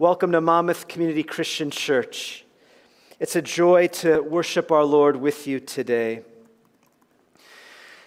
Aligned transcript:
Welcome 0.00 0.32
to 0.32 0.40
Monmouth 0.40 0.88
Community 0.88 1.22
Christian 1.22 1.70
Church. 1.70 2.44
It's 3.20 3.36
a 3.36 3.40
joy 3.40 3.86
to 3.86 4.22
worship 4.22 4.72
our 4.72 4.82
Lord 4.82 5.14
with 5.14 5.46
you 5.46 5.60
today. 5.60 6.22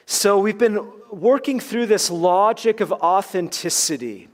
So, 0.05 0.37
we've 0.37 0.57
been 0.57 0.85
working 1.09 1.61
through 1.61 1.85
this 1.85 2.11
logic 2.11 2.81
of 2.81 2.91
authenticity 2.91 4.27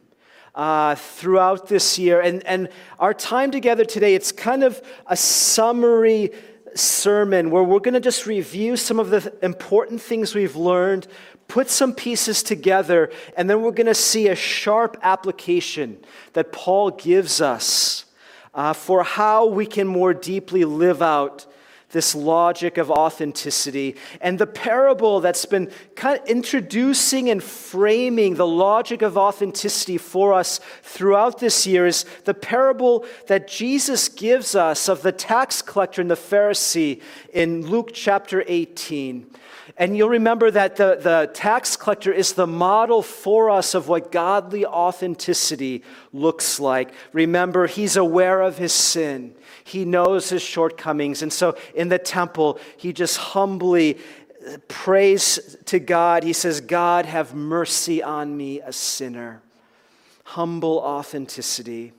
uh, 0.56 0.96
throughout 0.96 1.68
this 1.68 2.00
year. 2.00 2.22
And, 2.22 2.44
and 2.48 2.70
our 2.98 3.14
time 3.14 3.52
together 3.52 3.86
today, 3.86 4.16
it's 4.16 4.32
kind 4.32 4.64
of 4.64 4.82
a 5.06 5.16
summary 5.16 6.32
sermon 6.76 7.50
where 7.50 7.64
we're 7.64 7.80
going 7.80 7.94
to 7.94 8.00
just 8.00 8.26
review 8.26 8.76
some 8.78 9.00
of 9.00 9.10
the 9.10 9.34
important 9.42 10.02
things 10.02 10.36
we've 10.36 10.56
learned, 10.56 11.08
put 11.48 11.70
some 11.70 11.94
pieces 11.94 12.44
together, 12.44 13.12
and 13.38 13.50
then 13.50 13.62
we're 13.62 13.72
going 13.72 13.88
to 13.88 13.96
see 13.96 14.28
a 14.28 14.36
sharp 14.36 14.98
application 15.02 16.04
that 16.34 16.52
Paul 16.52 16.92
gives 16.92 17.42
us 17.42 18.06
uh, 18.54 18.74
for 18.74 19.04
how 19.04 19.46
we 19.46 19.66
can 19.66 19.88
more 19.88 20.14
deeply 20.14 20.64
live 20.66 21.02
out 21.02 21.46
this 21.94 22.14
logic 22.14 22.78
of 22.78 22.92
authenticity. 22.92 23.96
And 24.20 24.38
the 24.38 24.46
parable 24.46 25.22
that's 25.22 25.46
been 25.46 25.72
kind 25.96 26.20
of 26.20 26.28
introducing 26.28 27.30
and 27.30 27.42
framing 27.42 28.36
the 28.36 28.46
logic 28.46 29.02
of 29.02 29.18
authenticity 29.18 29.98
for 29.98 30.34
us 30.34 30.60
throughout 30.82 31.40
this 31.40 31.66
year 31.66 31.88
is 31.88 32.04
the 32.26 32.34
parable 32.34 33.06
that 33.28 33.48
Jesus 33.48 34.10
gives 34.10 34.54
us 34.54 34.90
of 34.90 35.02
the 35.02 35.14
tax 35.14 35.62
collector 35.62 36.02
and 36.02 36.12
the 36.12 36.16
Pharisee 36.16 37.02
in 37.32 37.66
Luke 37.66 37.92
chapter 37.94 38.44
18. 38.46 39.28
And 39.78 39.98
you'll 39.98 40.10
remember 40.10 40.52
that 40.52 40.76
the, 40.76 41.00
the 41.02 41.32
tax 41.34 41.76
collector 41.76 42.12
is 42.12 42.34
the 42.34 42.46
model 42.46 43.02
for 43.02 43.50
us 43.50 43.74
of 43.74 43.88
what 43.88 44.12
godly 44.12 44.66
authenticity 44.66 45.84
looks 46.12 46.60
like. 46.60 46.94
Remember, 47.12 47.66
he's 47.66 47.96
aware 47.96 48.42
of 48.42 48.58
his 48.58 48.74
sin, 48.74 49.34
he 49.64 49.86
knows 49.86 50.30
his 50.30 50.42
shortcomings. 50.42 51.22
And 51.22 51.32
so 51.32 51.58
in 51.74 51.90
the 51.90 52.00
temple, 52.00 52.60
he 52.78 52.94
just 52.94 53.18
humbly 53.18 53.98
prays 54.68 55.58
to 55.66 55.80
God. 55.80 56.24
He 56.24 56.34
says, 56.34 56.62
God, 56.62 57.06
have 57.06 57.34
mercy 57.34 58.04
on 58.04 58.36
me, 58.36 58.62
a 58.62 58.74
sinner. 58.74 59.42
Humble 60.24 60.80
authenticity. 60.80 61.94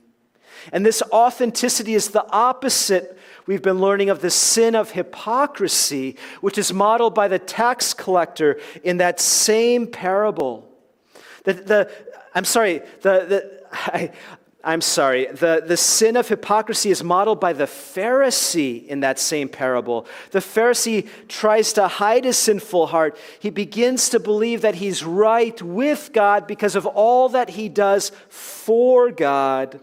And 0.71 0.85
this 0.85 1.01
authenticity 1.11 1.93
is 1.93 2.09
the 2.09 2.25
opposite 2.31 3.17
we've 3.45 3.61
been 3.61 3.79
learning 3.79 4.09
of 4.09 4.21
the 4.21 4.29
sin 4.29 4.75
of 4.75 4.91
hypocrisy, 4.91 6.17
which 6.41 6.57
is 6.57 6.73
modeled 6.73 7.13
by 7.13 7.27
the 7.27 7.39
tax 7.39 7.93
collector 7.93 8.59
in 8.83 8.97
that 8.97 9.19
same 9.19 9.87
parable. 9.87 10.67
The, 11.43 11.53
the, 11.53 11.91
I'm 12.33 12.45
sorry, 12.45 12.79
the, 13.01 13.25
the, 13.25 13.63
I, 13.71 14.11
I'm 14.67 14.81
sorry, 14.81 15.27
the, 15.27 15.63
the 15.63 15.77
sin 15.77 16.17
of 16.17 16.27
hypocrisy 16.27 16.89
is 16.89 17.03
modeled 17.03 17.39
by 17.39 17.53
the 17.53 17.65
Pharisee 17.65 18.87
in 18.87 19.01
that 19.01 19.19
same 19.19 19.47
parable. 19.47 20.07
The 20.31 20.39
Pharisee 20.39 21.07
tries 21.27 21.71
to 21.73 21.87
hide 21.87 22.25
his 22.25 22.35
sinful 22.35 22.87
heart. 22.87 23.15
He 23.39 23.51
begins 23.51 24.09
to 24.09 24.19
believe 24.19 24.61
that 24.61 24.73
he's 24.73 25.03
right 25.03 25.61
with 25.61 26.09
God 26.13 26.47
because 26.47 26.75
of 26.75 26.87
all 26.87 27.29
that 27.29 27.51
he 27.51 27.69
does 27.69 28.11
for 28.27 29.11
God. 29.11 29.79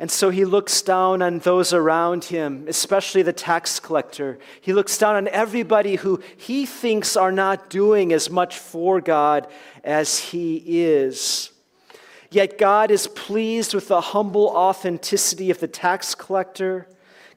And 0.00 0.10
so 0.10 0.30
he 0.30 0.44
looks 0.44 0.82
down 0.82 1.22
on 1.22 1.38
those 1.38 1.72
around 1.72 2.24
him, 2.24 2.64
especially 2.66 3.22
the 3.22 3.32
tax 3.32 3.78
collector. 3.78 4.40
He 4.60 4.72
looks 4.72 4.98
down 4.98 5.14
on 5.14 5.28
everybody 5.28 5.94
who 5.94 6.20
he 6.36 6.66
thinks 6.66 7.16
are 7.16 7.30
not 7.30 7.70
doing 7.70 8.12
as 8.12 8.28
much 8.28 8.58
for 8.58 9.00
God 9.00 9.46
as 9.84 10.18
he 10.18 10.56
is. 10.66 11.52
Yet 12.34 12.58
God 12.58 12.90
is 12.90 13.06
pleased 13.06 13.74
with 13.74 13.88
the 13.88 14.00
humble 14.00 14.48
authenticity 14.48 15.50
of 15.50 15.60
the 15.60 15.68
tax 15.68 16.14
collector. 16.14 16.88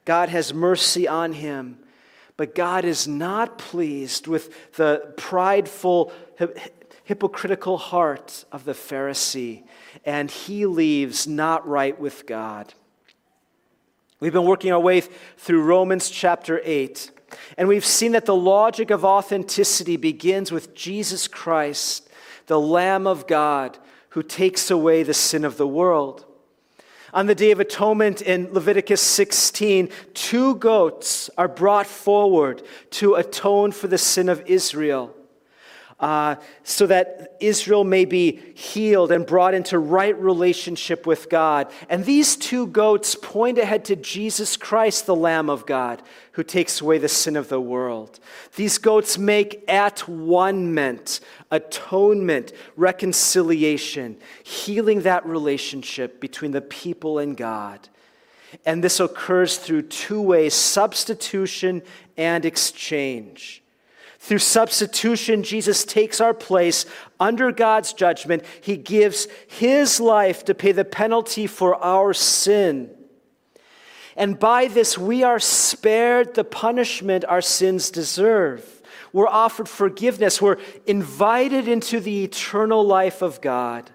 God 0.04 0.28
has 0.28 0.52
mercy 0.52 1.06
on 1.06 1.34
him. 1.34 1.78
But 2.36 2.54
God 2.54 2.84
is 2.84 3.06
not 3.06 3.58
pleased 3.58 4.26
with 4.26 4.74
the 4.76 5.12
prideful, 5.16 6.12
hypocritical 7.04 7.78
heart 7.78 8.44
of 8.50 8.64
the 8.64 8.72
Pharisee 8.72 9.64
and 10.04 10.30
he 10.30 10.66
leaves 10.66 11.26
not 11.26 11.66
right 11.66 11.98
with 11.98 12.26
God. 12.26 12.74
We've 14.20 14.32
been 14.32 14.44
working 14.44 14.72
our 14.72 14.80
way 14.80 15.00
through 15.00 15.62
Romans 15.62 16.10
chapter 16.10 16.60
8, 16.64 17.10
and 17.56 17.68
we've 17.68 17.84
seen 17.84 18.12
that 18.12 18.26
the 18.26 18.34
logic 18.34 18.90
of 18.90 19.04
authenticity 19.04 19.96
begins 19.96 20.50
with 20.50 20.74
Jesus 20.74 21.28
Christ, 21.28 22.08
the 22.46 22.58
Lamb 22.58 23.06
of 23.06 23.26
God, 23.26 23.78
who 24.10 24.22
takes 24.22 24.70
away 24.70 25.02
the 25.02 25.14
sin 25.14 25.44
of 25.44 25.56
the 25.56 25.66
world. 25.66 26.24
On 27.12 27.26
the 27.26 27.34
Day 27.34 27.50
of 27.50 27.60
Atonement 27.60 28.20
in 28.20 28.52
Leviticus 28.52 29.00
16, 29.00 29.88
two 30.14 30.56
goats 30.56 31.30
are 31.38 31.48
brought 31.48 31.86
forward 31.86 32.62
to 32.90 33.14
atone 33.14 33.72
for 33.72 33.88
the 33.88 33.98
sin 33.98 34.28
of 34.28 34.42
Israel 34.46 35.14
uh, 36.00 36.36
so 36.62 36.86
that 36.86 37.36
Israel 37.40 37.82
may 37.82 38.04
be 38.04 38.40
healed 38.54 39.10
and 39.10 39.26
brought 39.26 39.52
into 39.52 39.78
right 39.78 40.18
relationship 40.20 41.06
with 41.06 41.28
God. 41.28 41.72
And 41.88 42.04
these 42.04 42.36
two 42.36 42.68
goats 42.68 43.16
point 43.16 43.58
ahead 43.58 43.84
to 43.86 43.96
Jesus 43.96 44.56
Christ, 44.56 45.06
the 45.06 45.16
Lamb 45.16 45.50
of 45.50 45.66
God, 45.66 46.02
who 46.32 46.44
takes 46.44 46.80
away 46.80 46.98
the 46.98 47.08
sin 47.08 47.34
of 47.34 47.48
the 47.48 47.60
world. 47.60 48.20
These 48.54 48.78
goats 48.78 49.18
make 49.18 49.64
at 49.68 50.08
one 50.08 50.78
atonement, 51.50 52.52
reconciliation, 52.76 54.18
healing 54.44 55.02
that 55.02 55.26
relationship 55.26 56.20
between 56.20 56.52
the 56.52 56.60
people 56.60 57.18
and 57.18 57.36
God. 57.36 57.88
And 58.64 58.84
this 58.84 59.00
occurs 59.00 59.58
through 59.58 59.82
two 59.82 60.22
ways 60.22 60.54
substitution 60.54 61.82
and 62.16 62.44
exchange. 62.44 63.62
Through 64.18 64.38
substitution, 64.38 65.42
Jesus 65.42 65.84
takes 65.84 66.20
our 66.20 66.34
place 66.34 66.86
under 67.20 67.52
God's 67.52 67.92
judgment. 67.92 68.44
He 68.60 68.76
gives 68.76 69.28
his 69.46 70.00
life 70.00 70.44
to 70.46 70.54
pay 70.54 70.72
the 70.72 70.84
penalty 70.84 71.46
for 71.46 71.82
our 71.82 72.12
sin. 72.12 72.90
And 74.16 74.38
by 74.38 74.66
this, 74.66 74.98
we 74.98 75.22
are 75.22 75.38
spared 75.38 76.34
the 76.34 76.42
punishment 76.42 77.24
our 77.26 77.40
sins 77.40 77.90
deserve. 77.90 78.82
We're 79.12 79.28
offered 79.28 79.68
forgiveness. 79.68 80.42
We're 80.42 80.58
invited 80.86 81.68
into 81.68 82.00
the 82.00 82.24
eternal 82.24 82.84
life 82.84 83.22
of 83.22 83.40
God. 83.40 83.90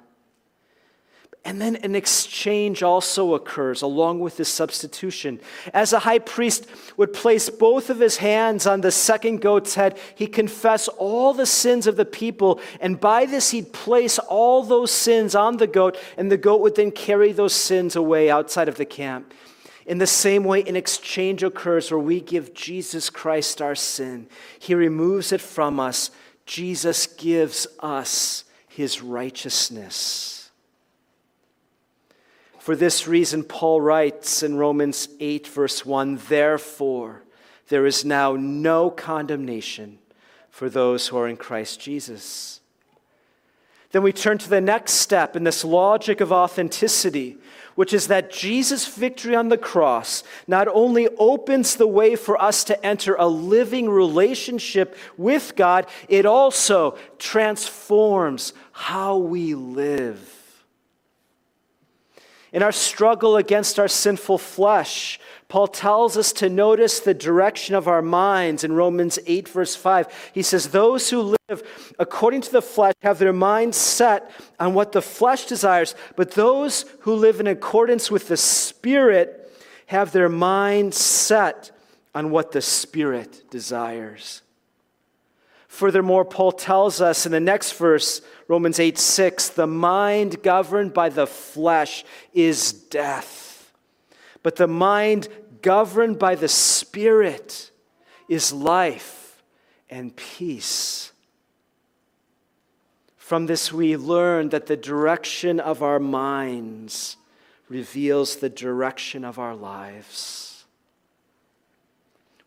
And 1.45 1.59
then 1.59 1.75
an 1.77 1.93
exchange 1.93 2.83
also 2.83 3.33
occurs 3.33 3.81
along 3.81 4.21
with 4.21 4.37
this 4.37 4.47
substitution. 4.47 5.41
As 5.73 5.91
a 5.91 5.99
high 5.99 6.19
priest 6.19 6.65
would 6.95 7.11
place 7.11 7.49
both 7.49 7.89
of 7.89 7.99
his 7.99 8.17
hands 8.17 8.65
on 8.65 8.79
the 8.79 8.91
second 8.91 9.41
goat's 9.41 9.75
head, 9.75 9.97
he 10.15 10.25
confess 10.25 10.87
all 10.87 11.33
the 11.33 11.45
sins 11.45 11.85
of 11.85 11.97
the 11.97 12.05
people, 12.05 12.61
and 12.79 12.97
by 12.97 13.25
this 13.25 13.51
he'd 13.51 13.73
place 13.73 14.19
all 14.19 14.63
those 14.63 14.91
sins 14.91 15.35
on 15.35 15.57
the 15.57 15.67
goat, 15.67 15.97
and 16.17 16.31
the 16.31 16.37
goat 16.37 16.61
would 16.61 16.75
then 16.75 16.91
carry 16.91 17.33
those 17.33 17.53
sins 17.53 17.97
away 17.97 18.29
outside 18.29 18.69
of 18.69 18.77
the 18.77 18.85
camp. 18.85 19.33
In 19.85 19.97
the 19.97 20.07
same 20.07 20.45
way, 20.45 20.63
an 20.63 20.77
exchange 20.77 21.43
occurs 21.43 21.91
where 21.91 21.99
we 21.99 22.21
give 22.21 22.53
Jesus 22.53 23.09
Christ 23.09 23.61
our 23.61 23.75
sin. 23.75 24.27
He 24.57 24.73
removes 24.75 25.33
it 25.33 25.41
from 25.41 25.77
us. 25.77 26.09
Jesus 26.45 27.05
gives 27.05 27.67
us 27.81 28.45
his 28.69 29.01
righteousness. 29.01 30.42
For 32.63 32.77
this 32.77 33.09
reason, 33.09 33.43
Paul 33.43 33.81
writes 33.81 34.41
in 34.41 34.55
Romans 34.55 35.09
8, 35.19 35.47
verse 35.47 35.85
1 35.85 36.17
Therefore, 36.29 37.23
there 37.67 37.85
is 37.85 38.05
now 38.05 38.37
no 38.37 38.89
condemnation 38.89 39.99
for 40.49 40.69
those 40.69 41.09
who 41.09 41.17
are 41.17 41.27
in 41.27 41.35
Christ 41.35 41.81
Jesus. 41.81 42.61
Then 43.91 44.01
we 44.01 44.13
turn 44.13 44.37
to 44.37 44.49
the 44.49 44.61
next 44.61 44.93
step 44.93 45.35
in 45.35 45.43
this 45.43 45.65
logic 45.65 46.21
of 46.21 46.31
authenticity, 46.31 47.35
which 47.75 47.93
is 47.93 48.07
that 48.07 48.31
Jesus' 48.31 48.87
victory 48.87 49.35
on 49.35 49.49
the 49.49 49.57
cross 49.57 50.23
not 50.47 50.69
only 50.69 51.09
opens 51.17 51.75
the 51.75 51.85
way 51.85 52.15
for 52.15 52.41
us 52.41 52.63
to 52.63 52.85
enter 52.85 53.15
a 53.15 53.27
living 53.27 53.89
relationship 53.89 54.95
with 55.17 55.57
God, 55.57 55.85
it 56.07 56.25
also 56.25 56.97
transforms 57.19 58.53
how 58.71 59.17
we 59.17 59.53
live. 59.53 60.42
In 62.53 62.61
our 62.61 62.71
struggle 62.71 63.35
against 63.35 63.79
our 63.79 63.87
sinful 63.87 64.37
flesh, 64.37 65.19
Paul 65.49 65.67
tells 65.67 66.17
us 66.17 66.31
to 66.33 66.49
notice 66.49 66.99
the 66.99 67.15
direction 67.15 67.73
of 67.73 67.87
our 67.87 68.03
minds 68.03 68.63
in 68.63 68.73
Romans 68.73 69.17
8, 69.25 69.49
verse 69.49 69.75
5. 69.75 70.31
He 70.33 70.43
says, 70.43 70.69
Those 70.69 71.09
who 71.09 71.35
live 71.49 71.63
according 71.97 72.41
to 72.41 72.51
the 72.51 72.61
flesh 72.61 72.93
have 73.01 73.17
their 73.17 73.33
minds 73.33 73.75
set 73.75 74.29
on 74.59 74.75
what 74.75 74.91
the 74.91 75.01
flesh 75.01 75.47
desires, 75.47 75.95
but 76.15 76.31
those 76.31 76.85
who 77.01 77.15
live 77.15 77.39
in 77.39 77.47
accordance 77.47 78.11
with 78.11 78.27
the 78.27 78.37
Spirit 78.37 79.51
have 79.87 80.11
their 80.11 80.29
minds 80.29 80.95
set 80.97 81.71
on 82.13 82.29
what 82.29 82.51
the 82.51 82.61
Spirit 82.61 83.49
desires. 83.49 84.43
Furthermore, 85.73 86.23
Paul 86.23 86.51
tells 86.51 87.01
us 87.01 87.25
in 87.25 87.31
the 87.31 87.39
next 87.39 87.71
verse, 87.71 88.21
Romans 88.47 88.79
8 88.79 88.95
6, 88.95 89.49
the 89.49 89.65
mind 89.65 90.43
governed 90.43 90.93
by 90.93 91.09
the 91.09 91.25
flesh 91.25 92.05
is 92.31 92.71
death, 92.71 93.73
but 94.43 94.57
the 94.57 94.67
mind 94.67 95.29
governed 95.63 96.19
by 96.19 96.35
the 96.35 96.47
Spirit 96.47 97.71
is 98.29 98.53
life 98.53 99.41
and 99.89 100.15
peace. 100.15 101.11
From 103.17 103.47
this, 103.47 103.73
we 103.73 103.97
learn 103.97 104.49
that 104.49 104.67
the 104.67 104.77
direction 104.77 105.59
of 105.59 105.81
our 105.81 105.99
minds 105.99 107.17
reveals 107.67 108.35
the 108.35 108.49
direction 108.49 109.25
of 109.25 109.39
our 109.39 109.55
lives. 109.55 110.65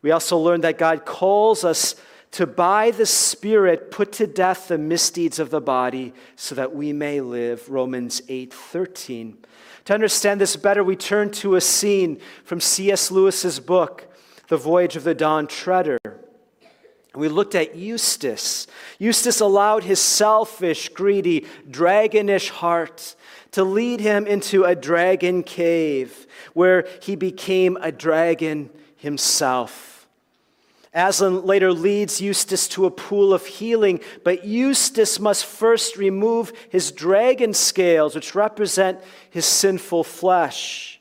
We 0.01 0.13
also 0.13 0.39
learn 0.39 0.61
that 0.61 0.79
God 0.79 1.05
calls 1.05 1.65
us 1.65 1.97
to 2.37 2.47
by 2.47 2.91
the 2.91 3.07
Spirit 3.07 3.91
put 3.91 4.13
to 4.13 4.27
death 4.27 4.69
the 4.69 4.77
misdeeds 4.77 5.39
of 5.39 5.49
the 5.49 5.61
body 5.61 6.13
so 6.35 6.55
that 6.55 6.77
we 6.77 6.93
may 6.93 7.19
live. 7.19 7.67
Romans 7.71 8.21
8 8.29 8.53
13. 8.53 9.39
To 9.87 9.95
understand 9.95 10.39
this 10.39 10.55
better, 10.55 10.85
we 10.85 10.97
turn 10.97 11.31
to 11.31 11.55
a 11.55 11.63
scene 11.63 12.21
from 12.45 12.61
C.S. 12.61 13.11
Lewis's 13.11 13.59
book, 13.59 14.15
The 14.49 14.59
Voyage 14.59 14.97
of 14.97 15.05
the 15.05 15.15
Dawn 15.15 15.47
Treader. 15.47 15.99
We 17.15 17.29
looked 17.29 17.55
at 17.55 17.75
Eustace. 17.75 18.67
Eustace 18.99 19.41
allowed 19.41 19.85
his 19.85 19.99
selfish, 19.99 20.91
greedy, 20.91 21.47
dragonish 21.71 22.51
heart 22.51 23.17
to 23.53 23.65
lead 23.65 24.01
him 24.01 24.27
into 24.27 24.65
a 24.65 24.75
dragon 24.75 25.43
cave 25.43 26.27
where 26.53 26.87
he 27.01 27.17
became 27.17 27.79
a 27.81 27.91
dragon 27.91 28.69
himself. 28.95 29.96
Aslan 30.97 31.45
later 31.45 31.75
leads 31.75 32.23
Eustace 32.23 32.67
to 32.69 32.87
a 32.87 32.91
pool 32.91 33.35
of 33.35 33.45
healing, 33.45 34.01
but 34.25 34.47
Eustace 34.47 35.21
must 35.21 35.45
first 35.45 35.99
remove 35.99 36.53
his 36.71 36.91
dragon 36.91 37.53
scales, 37.53 38.15
which 38.15 38.35
represent 38.35 38.99
his 39.29 39.45
sinful 39.45 40.05
flesh. 40.05 40.99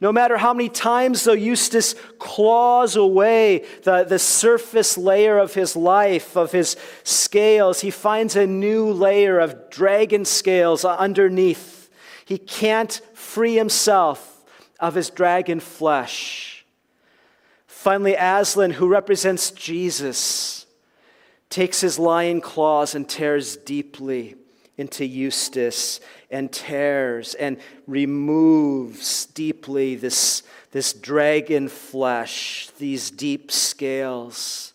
No 0.00 0.12
matter 0.12 0.36
how 0.36 0.54
many 0.54 0.68
times, 0.68 1.24
though, 1.24 1.32
Eustace 1.32 1.96
claws 2.20 2.94
away 2.94 3.64
the, 3.82 4.04
the 4.04 4.20
surface 4.20 4.96
layer 4.96 5.38
of 5.38 5.54
his 5.54 5.74
life, 5.74 6.36
of 6.36 6.52
his 6.52 6.76
scales, 7.02 7.80
he 7.80 7.90
finds 7.90 8.36
a 8.36 8.46
new 8.46 8.92
layer 8.92 9.40
of 9.40 9.68
dragon 9.68 10.24
scales 10.24 10.84
underneath. 10.84 11.90
He 12.24 12.38
can't 12.38 13.00
free 13.14 13.56
himself 13.56 14.44
of 14.78 14.94
his 14.94 15.10
dragon 15.10 15.58
flesh. 15.58 16.57
Finally, 17.78 18.16
Aslan, 18.18 18.72
who 18.72 18.88
represents 18.88 19.52
Jesus, 19.52 20.66
takes 21.48 21.80
his 21.80 21.96
lion 21.96 22.40
claws 22.40 22.96
and 22.96 23.08
tears 23.08 23.56
deeply 23.56 24.34
into 24.76 25.06
Eustace 25.06 26.00
and 26.28 26.50
tears 26.50 27.34
and 27.36 27.56
removes 27.86 29.26
deeply 29.26 29.94
this, 29.94 30.42
this 30.72 30.92
dragon 30.92 31.68
flesh, 31.68 32.68
these 32.78 33.12
deep 33.12 33.52
scales, 33.52 34.74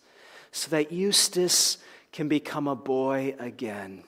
so 0.54 0.70
that 0.70 0.94
Eustace 0.94 1.80
can 2.14 2.30
become 2.30 2.70
a 2.70 2.76
boy 2.76 3.36
again. 3.38 4.06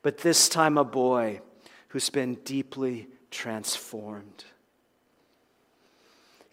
But 0.00 0.16
this 0.16 0.48
time, 0.48 0.78
a 0.78 0.84
boy 0.84 1.42
who's 1.88 2.08
been 2.08 2.36
deeply 2.36 3.06
transformed. 3.30 4.44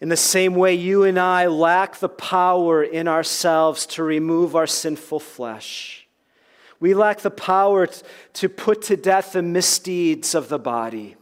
In 0.02 0.08
the 0.08 0.16
same 0.16 0.56
way, 0.56 0.74
you 0.74 1.04
and 1.04 1.16
I 1.16 1.46
lack 1.46 2.00
the 2.00 2.08
power 2.08 2.82
in 2.82 3.06
ourselves 3.06 3.86
to 3.86 4.02
remove 4.02 4.56
our 4.56 4.66
sinful 4.66 5.20
flesh. 5.20 6.08
We 6.80 6.92
lack 6.92 7.20
the 7.20 7.30
power 7.30 7.88
to 8.32 8.48
put 8.48 8.82
to 8.82 8.96
death 8.96 9.34
the 9.34 9.42
misdeeds 9.42 10.34
of 10.34 10.48
the 10.48 10.58
body. 10.58 11.14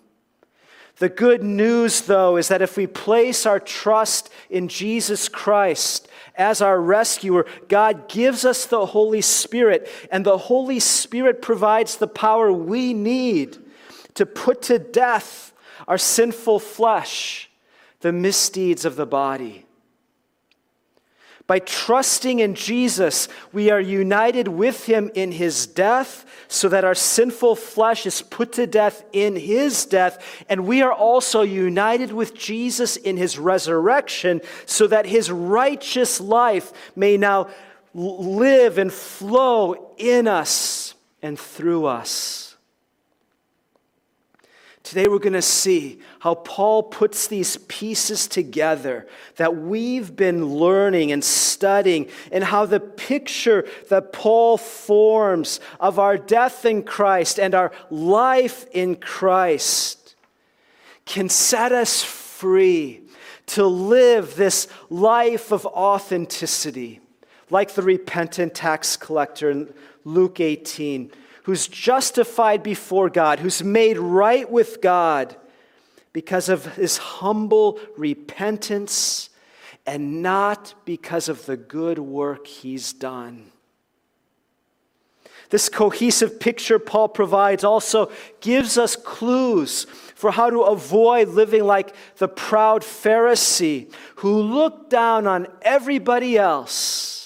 The 0.96 1.10
good 1.10 1.42
news, 1.42 2.00
though, 2.00 2.38
is 2.38 2.48
that 2.48 2.62
if 2.62 2.78
we 2.78 2.86
place 2.86 3.44
our 3.44 3.60
trust 3.60 4.30
in 4.48 4.66
Jesus 4.66 5.28
Christ 5.28 6.08
as 6.34 6.62
our 6.62 6.80
rescuer, 6.80 7.44
God 7.68 8.08
gives 8.08 8.46
us 8.46 8.64
the 8.64 8.86
Holy 8.86 9.20
Spirit, 9.20 9.90
and 10.10 10.24
the 10.24 10.38
Holy 10.38 10.80
Spirit 10.80 11.42
provides 11.42 11.98
the 11.98 12.08
power 12.08 12.50
we 12.50 12.94
need 12.94 13.58
to 14.14 14.24
put 14.24 14.62
to 14.62 14.78
death 14.78 15.52
our 15.86 15.98
sinful 15.98 16.60
flesh 16.60 17.49
the 18.00 18.12
misdeeds 18.12 18.84
of 18.84 18.96
the 18.96 19.06
body. 19.06 19.66
By 21.46 21.58
trusting 21.58 22.38
in 22.38 22.54
Jesus, 22.54 23.26
we 23.52 23.70
are 23.70 23.80
united 23.80 24.46
with 24.46 24.86
him 24.86 25.10
in 25.14 25.32
his 25.32 25.66
death, 25.66 26.24
so 26.46 26.68
that 26.68 26.84
our 26.84 26.94
sinful 26.94 27.56
flesh 27.56 28.06
is 28.06 28.22
put 28.22 28.52
to 28.52 28.68
death 28.68 29.02
in 29.12 29.34
his 29.34 29.84
death. 29.84 30.44
And 30.48 30.64
we 30.64 30.80
are 30.82 30.92
also 30.92 31.42
united 31.42 32.12
with 32.12 32.36
Jesus 32.36 32.96
in 32.96 33.16
his 33.16 33.36
resurrection, 33.36 34.42
so 34.64 34.86
that 34.86 35.06
his 35.06 35.28
righteous 35.28 36.20
life 36.20 36.72
may 36.94 37.16
now 37.16 37.48
live 37.94 38.78
and 38.78 38.92
flow 38.92 39.92
in 39.98 40.28
us 40.28 40.94
and 41.20 41.36
through 41.36 41.86
us. 41.86 42.49
Today 44.90 45.06
we're 45.06 45.20
going 45.20 45.34
to 45.34 45.40
see 45.40 46.00
how 46.18 46.34
Paul 46.34 46.82
puts 46.82 47.28
these 47.28 47.58
pieces 47.68 48.26
together 48.26 49.06
that 49.36 49.56
we've 49.56 50.16
been 50.16 50.44
learning 50.44 51.12
and 51.12 51.22
studying, 51.22 52.08
and 52.32 52.42
how 52.42 52.66
the 52.66 52.80
picture 52.80 53.68
that 53.88 54.12
Paul 54.12 54.58
forms 54.58 55.60
of 55.78 56.00
our 56.00 56.18
death 56.18 56.64
in 56.64 56.82
Christ 56.82 57.38
and 57.38 57.54
our 57.54 57.70
life 57.88 58.66
in 58.72 58.96
Christ 58.96 60.16
can 61.06 61.28
set 61.28 61.70
us 61.70 62.02
free 62.02 63.02
to 63.46 63.64
live 63.64 64.34
this 64.34 64.66
life 64.88 65.52
of 65.52 65.66
authenticity, 65.66 66.98
like 67.48 67.74
the 67.74 67.82
repentant 67.82 68.56
tax 68.56 68.96
collector 68.96 69.52
in 69.52 69.72
Luke 70.04 70.40
18 70.40 71.12
who's 71.50 71.66
justified 71.66 72.62
before 72.62 73.10
God, 73.10 73.40
who's 73.40 73.60
made 73.60 73.98
right 73.98 74.48
with 74.48 74.80
God 74.80 75.34
because 76.12 76.48
of 76.48 76.76
his 76.76 76.96
humble 76.96 77.80
repentance 77.96 79.30
and 79.84 80.22
not 80.22 80.74
because 80.84 81.28
of 81.28 81.44
the 81.46 81.56
good 81.56 81.98
work 81.98 82.46
he's 82.46 82.92
done. 82.92 83.50
This 85.48 85.68
cohesive 85.68 86.38
picture 86.38 86.78
Paul 86.78 87.08
provides 87.08 87.64
also 87.64 88.12
gives 88.40 88.78
us 88.78 88.94
clues 88.94 89.86
for 90.14 90.30
how 90.30 90.50
to 90.50 90.60
avoid 90.60 91.30
living 91.30 91.64
like 91.64 91.96
the 92.18 92.28
proud 92.28 92.82
Pharisee 92.82 93.92
who 94.14 94.40
looked 94.40 94.88
down 94.88 95.26
on 95.26 95.48
everybody 95.62 96.38
else 96.38 97.19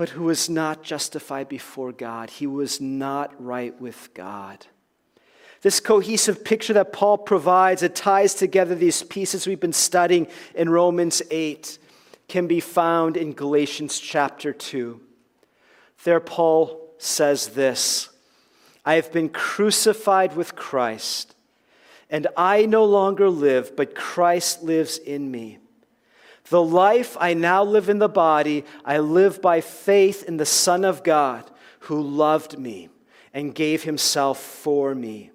but 0.00 0.08
who 0.08 0.24
was 0.24 0.48
not 0.48 0.82
justified 0.82 1.46
before 1.46 1.92
God. 1.92 2.30
He 2.30 2.46
was 2.46 2.80
not 2.80 3.34
right 3.38 3.78
with 3.78 4.08
God. 4.14 4.64
This 5.60 5.78
cohesive 5.78 6.42
picture 6.42 6.72
that 6.72 6.94
Paul 6.94 7.18
provides, 7.18 7.82
it 7.82 7.94
ties 7.94 8.32
together 8.32 8.74
these 8.74 9.02
pieces 9.02 9.46
we've 9.46 9.60
been 9.60 9.74
studying 9.74 10.26
in 10.54 10.70
Romans 10.70 11.20
8, 11.30 11.78
can 12.28 12.46
be 12.46 12.60
found 12.60 13.18
in 13.18 13.34
Galatians 13.34 13.98
chapter 13.98 14.54
2. 14.54 14.98
There, 16.04 16.18
Paul 16.18 16.94
says 16.96 17.48
this 17.48 18.08
I 18.86 18.94
have 18.94 19.12
been 19.12 19.28
crucified 19.28 20.34
with 20.34 20.56
Christ, 20.56 21.34
and 22.08 22.26
I 22.38 22.64
no 22.64 22.86
longer 22.86 23.28
live, 23.28 23.76
but 23.76 23.94
Christ 23.94 24.62
lives 24.62 24.96
in 24.96 25.30
me. 25.30 25.58
The 26.50 26.62
life 26.62 27.16
I 27.20 27.34
now 27.34 27.62
live 27.62 27.88
in 27.88 28.00
the 28.00 28.08
body, 28.08 28.64
I 28.84 28.98
live 28.98 29.40
by 29.40 29.60
faith 29.60 30.24
in 30.24 30.36
the 30.36 30.44
Son 30.44 30.84
of 30.84 31.04
God 31.04 31.48
who 31.80 32.02
loved 32.02 32.58
me 32.58 32.88
and 33.32 33.54
gave 33.54 33.84
himself 33.84 34.40
for 34.40 34.94
me. 34.94 35.30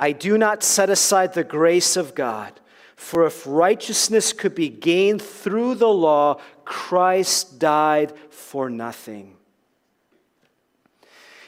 I 0.00 0.12
do 0.12 0.38
not 0.38 0.62
set 0.62 0.88
aside 0.88 1.34
the 1.34 1.44
grace 1.44 1.96
of 1.96 2.14
God, 2.14 2.60
for 2.96 3.26
if 3.26 3.46
righteousness 3.46 4.32
could 4.32 4.54
be 4.54 4.70
gained 4.70 5.20
through 5.20 5.74
the 5.74 5.88
law, 5.88 6.40
Christ 6.64 7.58
died 7.58 8.14
for 8.30 8.70
nothing. 8.70 9.36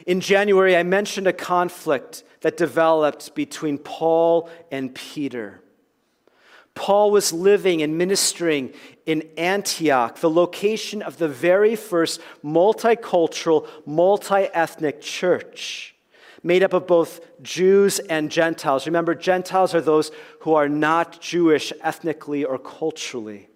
In 0.06 0.20
January, 0.20 0.76
I 0.76 0.82
mentioned 0.82 1.26
a 1.26 1.32
conflict 1.32 2.22
that 2.42 2.58
developed 2.58 3.34
between 3.34 3.78
Paul 3.78 4.50
and 4.70 4.94
Peter. 4.94 5.62
Paul 6.74 7.12
was 7.12 7.32
living 7.32 7.82
and 7.82 7.96
ministering 7.96 8.72
in 9.06 9.28
Antioch, 9.36 10.18
the 10.18 10.30
location 10.30 11.02
of 11.02 11.18
the 11.18 11.28
very 11.28 11.76
first 11.76 12.20
multicultural, 12.44 13.68
multi 13.86 14.48
ethnic 14.52 15.00
church, 15.00 15.94
made 16.42 16.62
up 16.62 16.72
of 16.72 16.86
both 16.86 17.20
Jews 17.42 18.00
and 18.00 18.30
Gentiles. 18.30 18.86
Remember, 18.86 19.14
Gentiles 19.14 19.74
are 19.74 19.80
those 19.80 20.10
who 20.40 20.54
are 20.54 20.68
not 20.68 21.20
Jewish 21.20 21.72
ethnically 21.80 22.44
or 22.44 22.58
culturally. 22.58 23.48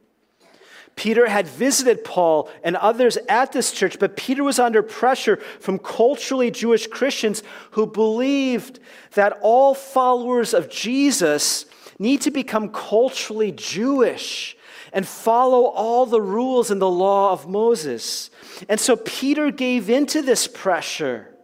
Peter 0.99 1.29
had 1.29 1.47
visited 1.47 2.03
Paul 2.03 2.51
and 2.65 2.75
others 2.75 3.17
at 3.29 3.53
this 3.53 3.71
church, 3.71 4.01
but 4.01 4.17
Peter 4.17 4.43
was 4.43 4.59
under 4.59 4.83
pressure 4.83 5.37
from 5.61 5.79
culturally 5.79 6.51
Jewish 6.51 6.89
Christians 6.89 7.45
who 7.71 7.87
believed 7.87 8.81
that 9.13 9.39
all 9.41 9.75
followers 9.75 10.53
of 10.55 10.69
Jesus 10.69 11.67
need 11.99 12.23
to 12.23 12.31
become 12.31 12.71
culturally 12.71 13.53
Jewish 13.53 14.57
and 14.93 15.07
follow 15.07 15.65
all 15.65 16.07
the 16.07 16.21
rules 16.21 16.71
in 16.71 16.79
the 16.79 16.91
law 16.91 17.33
of 17.33 17.49
Moses. 17.49 18.31
And 18.69 18.81
so 18.81 18.97
Peter 18.97 19.51
gave 19.51 19.91
into 19.91 20.23
this 20.23 20.47
pressure. 20.47 21.35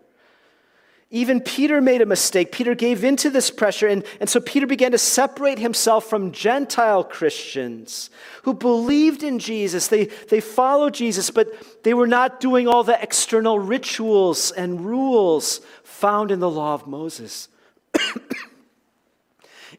Even 1.11 1.41
Peter 1.41 1.81
made 1.81 2.03
a 2.03 2.07
mistake. 2.07 2.51
Peter 2.51 2.75
gave 2.75 3.05
into 3.05 3.31
this 3.31 3.49
pressure, 3.49 3.87
and, 3.87 4.05
and 4.19 4.29
so 4.29 4.41
Peter 4.41 4.67
began 4.67 4.91
to 4.91 4.99
separate 4.99 5.61
himself 5.61 6.07
from 6.07 6.33
Gentile 6.33 7.05
Christians 7.05 8.11
who 8.43 8.53
believed 8.53 9.23
in 9.23 9.39
Jesus. 9.39 9.87
They, 9.87 10.07
they 10.07 10.41
followed 10.41 10.95
Jesus, 10.95 11.31
but 11.31 11.85
they 11.85 11.95
were 11.95 12.09
not 12.09 12.41
doing 12.41 12.67
all 12.67 12.83
the 12.83 13.01
external 13.01 13.61
rituals 13.61 14.51
and 14.51 14.85
rules 14.85 15.61
found 15.85 16.33
in 16.33 16.41
the 16.41 16.51
law 16.51 16.75
of 16.75 16.89
Moses. 16.89 17.49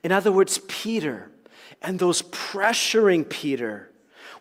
in 0.05 0.11
other 0.11 0.31
words, 0.31 0.59
Peter 0.67 1.31
and 1.81 1.97
those 1.97 2.21
pressuring 2.21 3.27
Peter 3.27 3.89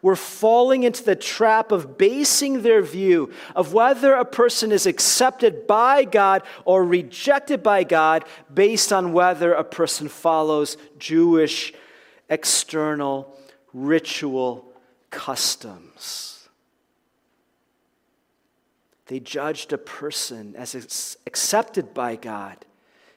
were 0.03 0.15
falling 0.15 0.83
into 0.83 1.03
the 1.03 1.17
trap 1.17 1.73
of 1.73 1.97
basing 1.97 2.61
their 2.61 2.83
view 2.83 3.33
of 3.57 3.73
whether 3.73 4.13
a 4.13 4.27
person 4.27 4.71
is 4.71 4.85
accepted 4.85 5.67
by 5.67 6.05
God 6.05 6.43
or 6.67 6.85
rejected 6.85 7.63
by 7.63 7.83
God 7.83 8.27
based 8.53 8.93
on 8.93 9.15
whether 9.15 9.55
a 9.55 9.65
person 9.65 10.07
follows 10.07 10.77
Jewish 10.99 11.73
external 12.29 13.35
ritual 13.73 14.71
customs. 15.09 16.47
They 19.07 19.19
judged 19.19 19.73
a 19.73 19.79
person 19.79 20.57
as 20.57 20.75
accepted 21.27 21.95
by 21.95 22.17
God 22.17 22.67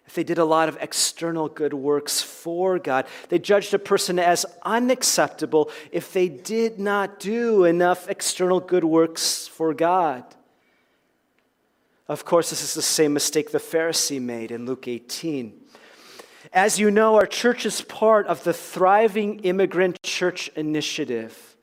if 0.08 0.16
they 0.16 0.24
did 0.24 0.38
a 0.38 0.46
lot 0.46 0.70
of 0.70 0.78
external 0.80 1.50
good 1.50 1.74
works 1.74 2.22
for 2.22 2.80
God. 2.80 3.06
They 3.30 3.40
judged 3.40 3.74
a 3.74 3.80
person 3.80 4.18
as 4.18 4.46
unacceptable 4.64 5.70
if 5.92 6.14
they 6.14 6.30
did 6.30 6.80
not 6.80 7.20
do 7.20 7.66
enough 7.66 8.10
external 8.10 8.62
good 8.62 8.86
works 8.86 9.48
for 9.48 9.74
God. 9.74 10.24
Of 12.08 12.24
course, 12.24 12.50
this 12.50 12.64
is 12.64 12.74
the 12.74 12.82
same 12.82 13.14
mistake 13.14 13.52
the 13.52 13.58
Pharisee 13.58 14.22
made 14.22 14.52
in 14.52 14.66
Luke 14.66 14.88
18. 14.88 15.54
As 16.54 16.80
you 16.80 16.90
know, 16.90 17.16
our 17.16 17.26
church 17.26 17.66
is 17.66 17.82
part 17.82 18.28
of 18.28 18.46
the 18.46 18.54
Thriving 18.54 19.40
Immigrant 19.40 20.02
Church 20.04 20.48
Initiative. 20.56 21.57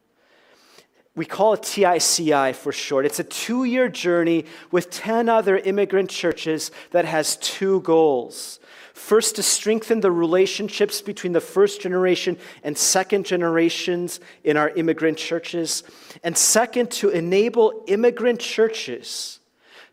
We 1.16 1.24
call 1.24 1.54
it 1.54 1.62
TICI 1.62 2.54
for 2.54 2.72
short. 2.72 3.06
It's 3.06 3.20
a 3.20 3.24
two 3.24 3.64
year 3.64 3.88
journey 3.88 4.46
with 4.72 4.90
10 4.90 5.28
other 5.28 5.56
immigrant 5.56 6.10
churches 6.10 6.72
that 6.90 7.04
has 7.04 7.36
two 7.36 7.80
goals. 7.80 8.58
First, 8.94 9.36
to 9.36 9.42
strengthen 9.42 10.00
the 10.00 10.10
relationships 10.10 11.02
between 11.02 11.32
the 11.32 11.40
first 11.40 11.80
generation 11.80 12.38
and 12.62 12.78
second 12.78 13.26
generations 13.26 14.20
in 14.44 14.56
our 14.56 14.70
immigrant 14.70 15.18
churches. 15.18 15.82
And 16.22 16.36
second, 16.38 16.90
to 16.92 17.10
enable 17.10 17.84
immigrant 17.86 18.40
churches 18.40 19.40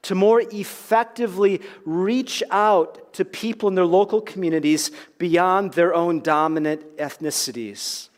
to 0.03 0.15
more 0.15 0.41
effectively 0.51 1.61
reach 1.85 2.41
out 2.49 3.13
to 3.13 3.25
people 3.25 3.69
in 3.69 3.75
their 3.75 3.85
local 3.85 4.21
communities 4.21 4.91
beyond 5.17 5.73
their 5.73 5.93
own 5.93 6.21
dominant 6.21 6.97
ethnicities. 6.97 8.09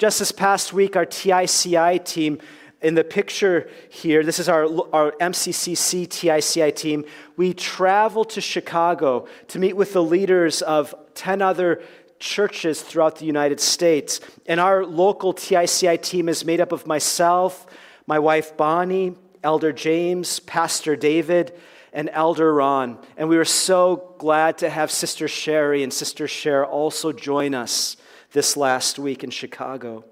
Just 0.00 0.18
this 0.18 0.32
past 0.32 0.72
week, 0.72 0.96
our 0.96 1.04
TICI 1.04 2.02
team, 2.06 2.38
in 2.80 2.94
the 2.94 3.04
picture 3.04 3.68
here, 3.90 4.22
this 4.22 4.38
is 4.38 4.48
our, 4.48 4.64
our 4.94 5.12
MCCC 5.20 6.08
TICI 6.08 6.74
team. 6.74 7.04
We 7.36 7.52
traveled 7.52 8.30
to 8.30 8.40
Chicago 8.40 9.28
to 9.48 9.58
meet 9.58 9.74
with 9.74 9.92
the 9.92 10.02
leaders 10.02 10.62
of 10.62 10.94
10 11.16 11.42
other 11.42 11.82
churches 12.18 12.80
throughout 12.80 13.16
the 13.16 13.26
United 13.26 13.60
States. 13.60 14.20
And 14.46 14.58
our 14.58 14.86
local 14.86 15.34
TICI 15.34 15.98
team 15.98 16.30
is 16.30 16.46
made 16.46 16.62
up 16.62 16.72
of 16.72 16.86
myself, 16.86 17.66
my 18.06 18.18
wife 18.18 18.56
Bonnie, 18.56 19.16
Elder 19.44 19.70
James, 19.70 20.40
Pastor 20.40 20.96
David, 20.96 21.52
and 21.92 22.08
Elder 22.14 22.54
Ron. 22.54 22.98
And 23.18 23.28
we 23.28 23.36
were 23.36 23.44
so 23.44 24.14
glad 24.16 24.56
to 24.58 24.70
have 24.70 24.90
Sister 24.90 25.28
Sherry 25.28 25.82
and 25.82 25.92
Sister 25.92 26.26
Cher 26.26 26.64
also 26.64 27.12
join 27.12 27.54
us 27.54 27.98
this 28.32 28.56
last 28.56 28.98
week 28.98 29.24
in 29.24 29.30
Chicago. 29.30 30.04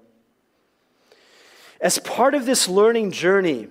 As 1.81 1.99
part 1.99 2.33
of 2.33 2.45
this 2.45 2.67
learning 2.67 3.11
journey, 3.11 3.67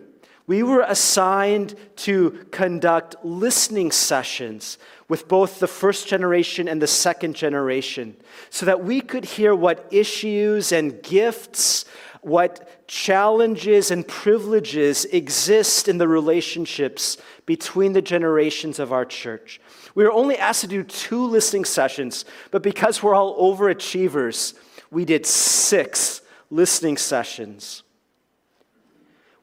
we 0.46 0.62
were 0.62 0.80
assigned 0.80 1.74
to 1.96 2.46
conduct 2.50 3.16
listening 3.22 3.92
sessions 3.92 4.78
with 5.06 5.28
both 5.28 5.60
the 5.60 5.66
first 5.66 6.08
generation 6.08 6.68
and 6.68 6.80
the 6.80 6.86
second 6.86 7.36
generation 7.36 8.16
so 8.48 8.64
that 8.64 8.82
we 8.82 9.02
could 9.02 9.26
hear 9.26 9.54
what 9.54 9.86
issues 9.90 10.72
and 10.72 11.02
gifts, 11.02 11.84
what 12.22 12.86
challenges 12.88 13.90
and 13.90 14.06
privileges 14.06 15.04
exist 15.06 15.88
in 15.88 15.98
the 15.98 16.08
relationships 16.08 17.16
between 17.46 17.92
the 17.92 18.02
generations 18.02 18.78
of 18.78 18.92
our 18.92 19.04
church. 19.04 19.60
We 19.94 20.04
were 20.04 20.12
only 20.12 20.36
asked 20.36 20.60
to 20.62 20.66
do 20.66 20.82
two 20.84 21.24
listening 21.24 21.64
sessions, 21.64 22.24
but 22.50 22.62
because 22.62 23.02
we're 23.02 23.14
all 23.14 23.56
overachievers, 23.56 24.54
we 24.90 25.04
did 25.04 25.26
six 25.26 26.22
listening 26.50 26.96
sessions. 26.96 27.82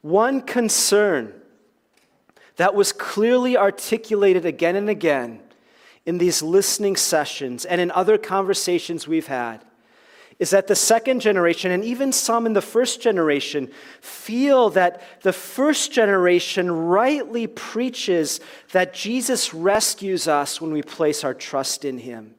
One 0.02 0.40
concern 0.40 1.34
that 2.56 2.74
was 2.74 2.92
clearly 2.92 3.56
articulated 3.56 4.46
again 4.46 4.76
and 4.76 4.88
again 4.88 5.40
in 6.04 6.18
these 6.18 6.42
listening 6.42 6.96
sessions 6.96 7.64
and 7.64 7.80
in 7.80 7.90
other 7.90 8.16
conversations 8.16 9.08
we've 9.08 9.26
had 9.26 9.65
is 10.38 10.50
that 10.50 10.66
the 10.66 10.76
second 10.76 11.20
generation, 11.20 11.70
and 11.70 11.82
even 11.82 12.12
some 12.12 12.44
in 12.44 12.52
the 12.52 12.60
first 12.60 13.00
generation, 13.00 13.70
feel 14.00 14.68
that 14.70 15.02
the 15.22 15.32
first 15.32 15.92
generation 15.92 16.70
rightly 16.70 17.46
preaches 17.46 18.40
that 18.72 18.92
Jesus 18.92 19.54
rescues 19.54 20.28
us 20.28 20.60
when 20.60 20.72
we 20.72 20.82
place 20.82 21.24
our 21.24 21.32
trust 21.32 21.84
in 21.86 21.98
him, 21.98 22.34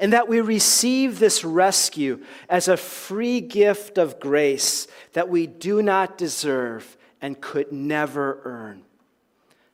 and 0.00 0.12
that 0.12 0.28
we 0.28 0.40
receive 0.40 1.18
this 1.18 1.44
rescue 1.44 2.20
as 2.48 2.66
a 2.66 2.76
free 2.76 3.40
gift 3.40 3.96
of 3.96 4.18
grace 4.18 4.88
that 5.12 5.28
we 5.28 5.46
do 5.46 5.82
not 5.82 6.18
deserve 6.18 6.96
and 7.22 7.40
could 7.40 7.70
never 7.70 8.40
earn. 8.44 8.82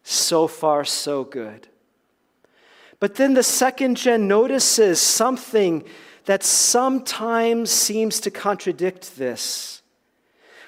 So 0.02 0.46
far, 0.46 0.84
so 0.84 1.24
good. 1.24 1.68
But 3.00 3.14
then 3.14 3.34
the 3.34 3.42
second 3.42 3.96
gen 3.96 4.28
notices 4.28 5.00
something 5.00 5.84
that 6.24 6.42
sometimes 6.42 7.70
seems 7.70 8.20
to 8.20 8.30
contradict 8.30 9.16
this, 9.16 9.82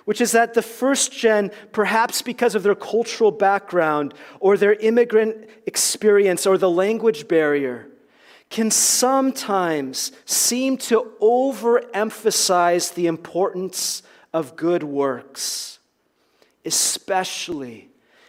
which 0.05 0.21
is 0.21 0.33
that 0.33 0.55
the 0.55 0.63
first 0.63 1.13
gen, 1.13 1.51
perhaps 1.73 2.23
because 2.23 2.55
of 2.55 2.63
their 2.63 2.75
cultural 2.75 3.31
background 3.31 4.15
or 4.41 4.57
their 4.57 4.75
immigrant 4.75 5.49
experience 5.67 6.47
or 6.47 6.59
the 6.59 6.71
language 6.71 7.29
barrier, 7.29 7.89
can 8.51 8.71
sometimes 8.71 10.13
seem 10.25 10.77
to 10.77 11.13
overemphasize 11.21 12.95
the 12.95 13.07
importance 13.07 14.03
of 14.33 14.57
good 14.57 14.83
works, 14.83 15.79
especially 16.65 17.89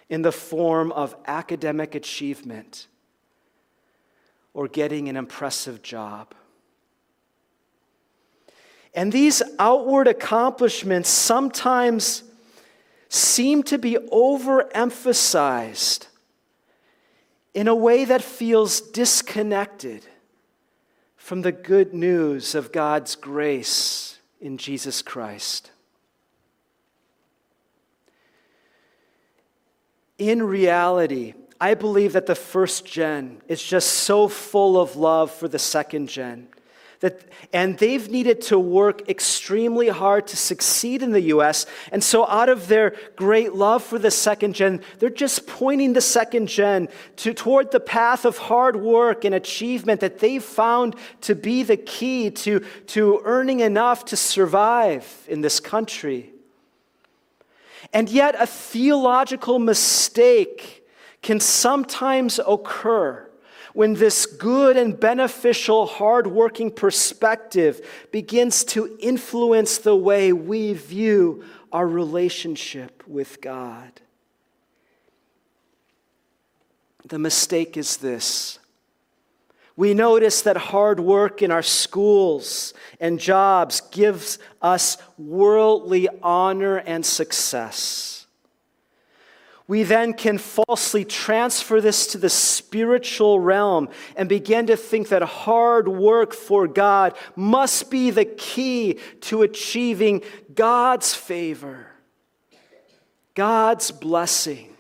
in 0.10 0.22
the 0.22 0.32
form 0.32 0.92
of 0.92 1.16
academic 1.26 1.96
achievement 1.96 2.88
or 4.54 4.68
getting 4.68 5.10
an 5.10 5.18
impressive 5.18 5.82
job. 5.82 6.34
And 8.96 9.12
these 9.12 9.44
outward 9.60 10.08
accomplishments 10.08 11.10
sometimes 11.10 12.24
seem 13.10 13.62
to 13.64 13.78
be 13.78 13.98
overemphasized 14.12 16.08
in 17.54 17.68
a 17.68 17.76
way 17.76 18.06
that 18.06 18.24
feels 18.24 18.80
disconnected 18.80 20.06
from 21.18 21.42
the 21.42 21.52
good 21.52 21.94
news 21.94 22.56
of 22.56 22.72
God's 22.72 23.16
grace 23.16 24.18
in 24.40 24.58
Jesus 24.58 25.02
Christ. 25.02 25.72
In 30.18 30.42
reality, 30.42 31.34
I 31.60 31.74
believe 31.74 32.14
that 32.14 32.28
the 32.28 32.36
first 32.36 32.86
gen 32.86 33.42
is 33.50 33.62
just 33.62 33.90
so 33.90 34.30
full 34.30 34.80
of 34.80 34.96
love 34.96 35.32
for 35.32 35.50
the 35.50 35.60
second 35.60 36.08
gen 36.08 36.48
that, 37.06 37.22
and 37.54 37.78
they've 37.78 38.10
needed 38.10 38.42
to 38.42 38.58
work 38.58 39.08
extremely 39.08 39.90
hard 39.90 40.26
to 40.28 40.36
succeed 40.36 41.04
in 41.04 41.12
the 41.12 41.22
US. 41.36 41.68
And 41.92 42.04
so, 42.04 42.28
out 42.28 42.50
of 42.50 42.68
their 42.68 42.96
great 43.16 43.54
love 43.54 43.84
for 43.84 44.00
the 44.00 44.10
second 44.10 44.56
gen, 44.56 44.82
they're 44.98 45.12
just 45.12 45.46
pointing 45.46 45.94
the 45.94 46.02
second 46.02 46.48
gen 46.48 46.90
to, 47.18 47.34
toward 47.34 47.72
the 47.72 47.80
path 47.80 48.26
of 48.26 48.38
hard 48.38 48.76
work 48.76 49.24
and 49.24 49.36
achievement 49.36 50.02
that 50.02 50.18
they've 50.18 50.44
found 50.44 50.96
to 51.22 51.36
be 51.36 51.62
the 51.62 51.78
key 51.78 52.32
to, 52.32 52.62
to 52.88 53.22
earning 53.24 53.60
enough 53.60 54.06
to 54.06 54.18
survive 54.18 55.06
in 55.28 55.42
this 55.42 55.60
country. 55.60 56.34
And 57.94 58.10
yet, 58.10 58.36
a 58.40 58.48
theological 58.48 59.60
mistake 59.60 60.84
can 61.22 61.40
sometimes 61.40 62.40
occur 62.48 63.30
when 63.76 63.94
this 63.94 64.26
good 64.26 64.78
and 64.78 64.98
beneficial, 64.98 65.86
hardworking 65.86 66.72
perspective 66.72 67.86
begins 68.10 68.64
to 68.64 68.98
influence 69.02 69.78
the 69.80 69.96
way 69.96 70.32
we 70.32 70.72
view 70.72 71.44
our 71.74 71.86
relationship 71.86 73.04
with 73.06 73.42
God. 73.42 73.92
The 77.04 77.20
mistake 77.20 77.76
is 77.76 77.98
this. 77.98 78.60
We 79.76 79.94
notice 79.94 80.42
that 80.44 80.56
hard 80.56 81.02
work 81.02 81.42
in 81.42 81.52
our 81.52 81.62
schools 81.62 82.74
and 83.02 83.20
jobs 83.20 83.82
gives 83.92 84.40
us 84.62 84.98
worldly 85.18 86.08
honor 86.24 86.78
and 86.78 87.06
success 87.06 88.15
we 89.68 89.82
then 89.82 90.14
can 90.14 90.38
falsely 90.38 91.04
transfer 91.04 91.82
this 91.82 92.06
to 92.08 92.20
the 92.20 92.30
spiritual 92.30 93.40
realm 93.40 93.90
and 94.16 94.30
begin 94.30 94.68
to 94.68 94.78
think 94.78 95.10
that 95.10 95.24
hard 95.24 95.88
work 95.88 96.34
for 96.34 96.68
God 96.68 97.18
must 97.36 97.90
be 97.90 98.12
the 98.12 98.26
key 98.26 99.00
to 99.22 99.42
achieving 99.42 100.22
God's 100.54 101.16
favor, 101.16 101.88
God's 103.34 103.90
blessing. 103.90 104.72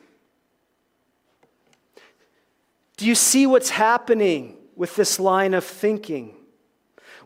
Do 2.97 3.07
you 3.07 3.15
see 3.15 3.47
what's 3.47 3.71
happening 3.71 4.55
with 4.75 4.95
this 4.95 5.19
line 5.19 5.55
of 5.55 5.63
thinking? 5.63 6.35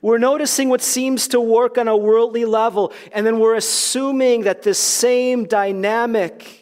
We're 0.01 0.17
noticing 0.17 0.69
what 0.69 0.81
seems 0.81 1.27
to 1.27 1.41
work 1.41 1.77
on 1.77 1.89
a 1.89 1.97
worldly 1.97 2.45
level, 2.45 2.93
and 3.11 3.25
then 3.25 3.37
we're 3.37 3.55
assuming 3.55 4.43
that 4.43 4.63
this 4.63 4.79
same 4.79 5.43
dynamic 5.43 6.58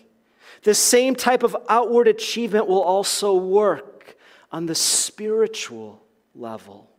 the 0.68 0.76
same 0.76 1.16
type 1.16 1.44
of 1.44 1.56
outward 1.70 2.10
achievement 2.10 2.68
will 2.68 2.82
also 2.82 3.34
work 3.34 4.18
on 4.52 4.66
the 4.66 4.76
spiritual 4.76 6.04
level. 6.36 6.92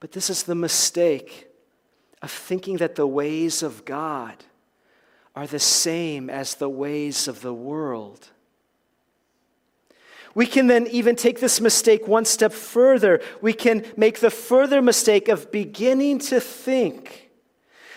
But 0.00 0.12
this 0.12 0.28
is 0.28 0.42
the 0.42 0.54
mistake 0.54 1.48
of 2.20 2.30
thinking 2.30 2.76
that 2.76 2.94
the 2.94 3.06
ways 3.06 3.62
of 3.62 3.86
God 3.86 4.34
are 5.34 5.46
the 5.46 5.58
same 5.58 6.28
as 6.28 6.56
the 6.56 6.68
ways 6.68 7.26
of 7.26 7.40
the 7.40 7.54
world. 7.54 8.28
We 10.34 10.44
can 10.44 10.66
then 10.66 10.86
even 10.88 11.16
take 11.16 11.40
this 11.40 11.58
mistake 11.58 12.06
one 12.06 12.26
step 12.26 12.52
further. 12.52 13.22
We 13.40 13.54
can 13.54 13.86
make 13.96 14.20
the 14.20 14.28
further 14.30 14.82
mistake 14.82 15.28
of 15.28 15.50
beginning 15.50 16.18
to 16.18 16.38
think 16.38 17.21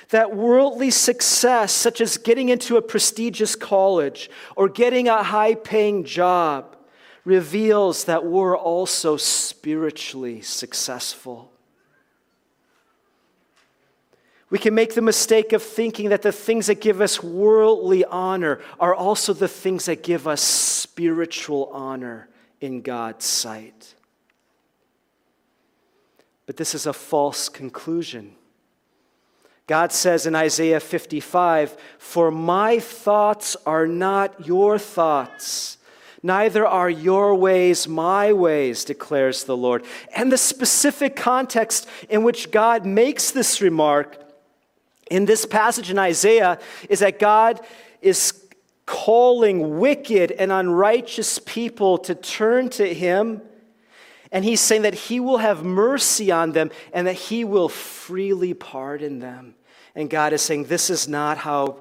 that 0.09 0.35
worldly 0.35 0.91
success, 0.91 1.71
such 1.73 2.01
as 2.01 2.17
getting 2.17 2.49
into 2.49 2.77
a 2.77 2.81
prestigious 2.81 3.55
college 3.55 4.29
or 4.55 4.69
getting 4.69 5.07
a 5.07 5.23
high 5.23 5.55
paying 5.55 6.03
job, 6.03 6.75
reveals 7.23 8.05
that 8.05 8.25
we're 8.25 8.57
also 8.57 9.17
spiritually 9.17 10.41
successful. 10.41 11.51
We 14.49 14.59
can 14.59 14.75
make 14.75 14.93
the 14.93 15.01
mistake 15.01 15.53
of 15.53 15.63
thinking 15.63 16.09
that 16.09 16.21
the 16.21 16.31
things 16.31 16.67
that 16.67 16.79
give 16.79 17.01
us 17.01 17.21
worldly 17.21 18.05
honor 18.05 18.61
are 18.79 18.93
also 18.93 19.33
the 19.33 19.47
things 19.47 19.85
that 19.85 20.03
give 20.03 20.27
us 20.27 20.41
spiritual 20.41 21.69
honor 21.73 22.29
in 22.61 22.81
God's 22.81 23.25
sight. 23.25 23.95
But 26.45 26.57
this 26.57 26.75
is 26.75 26.85
a 26.85 26.93
false 26.93 27.49
conclusion. 27.49 28.35
God 29.67 29.91
says 29.91 30.27
in 30.27 30.35
Isaiah 30.35 30.79
55, 30.79 31.75
For 31.97 32.29
my 32.29 32.79
thoughts 32.79 33.57
are 33.65 33.87
not 33.87 34.45
your 34.45 34.77
thoughts, 34.77 35.77
neither 36.21 36.65
are 36.65 36.89
your 36.89 37.33
ways 37.35 37.87
my 37.87 38.31
ways, 38.31 38.85
declares 38.85 39.43
the 39.43 39.57
Lord. 39.57 39.83
And 40.15 40.31
the 40.31 40.37
specific 40.37 41.15
context 41.15 41.87
in 42.09 42.23
which 42.23 42.51
God 42.51 42.85
makes 42.85 43.31
this 43.31 43.61
remark 43.61 44.21
in 45.09 45.25
this 45.25 45.45
passage 45.45 45.91
in 45.91 45.99
Isaiah 45.99 46.59
is 46.89 46.99
that 46.99 47.19
God 47.19 47.59
is 48.01 48.45
calling 48.85 49.79
wicked 49.79 50.31
and 50.31 50.51
unrighteous 50.51 51.39
people 51.39 51.97
to 51.99 52.13
turn 52.15 52.69
to 52.69 52.93
Him. 52.93 53.41
And 54.35 54.43
he's 54.43 54.59
saying 54.59 54.81
that 54.81 54.93
he 54.93 55.21
will 55.21 55.37
have 55.37 55.63
mercy 55.63 56.29
on 56.29 56.51
them 56.51 56.69
and 56.91 57.07
that 57.07 57.13
he 57.13 57.45
will 57.45 57.69
freely 57.69 58.53
pardon 58.53 59.19
them. 59.19 59.55
And 59.95 60.09
God 60.09 60.33
is 60.33 60.41
saying, 60.41 60.65
This 60.65 60.89
is 60.89 61.07
not 61.07 61.37
how 61.37 61.77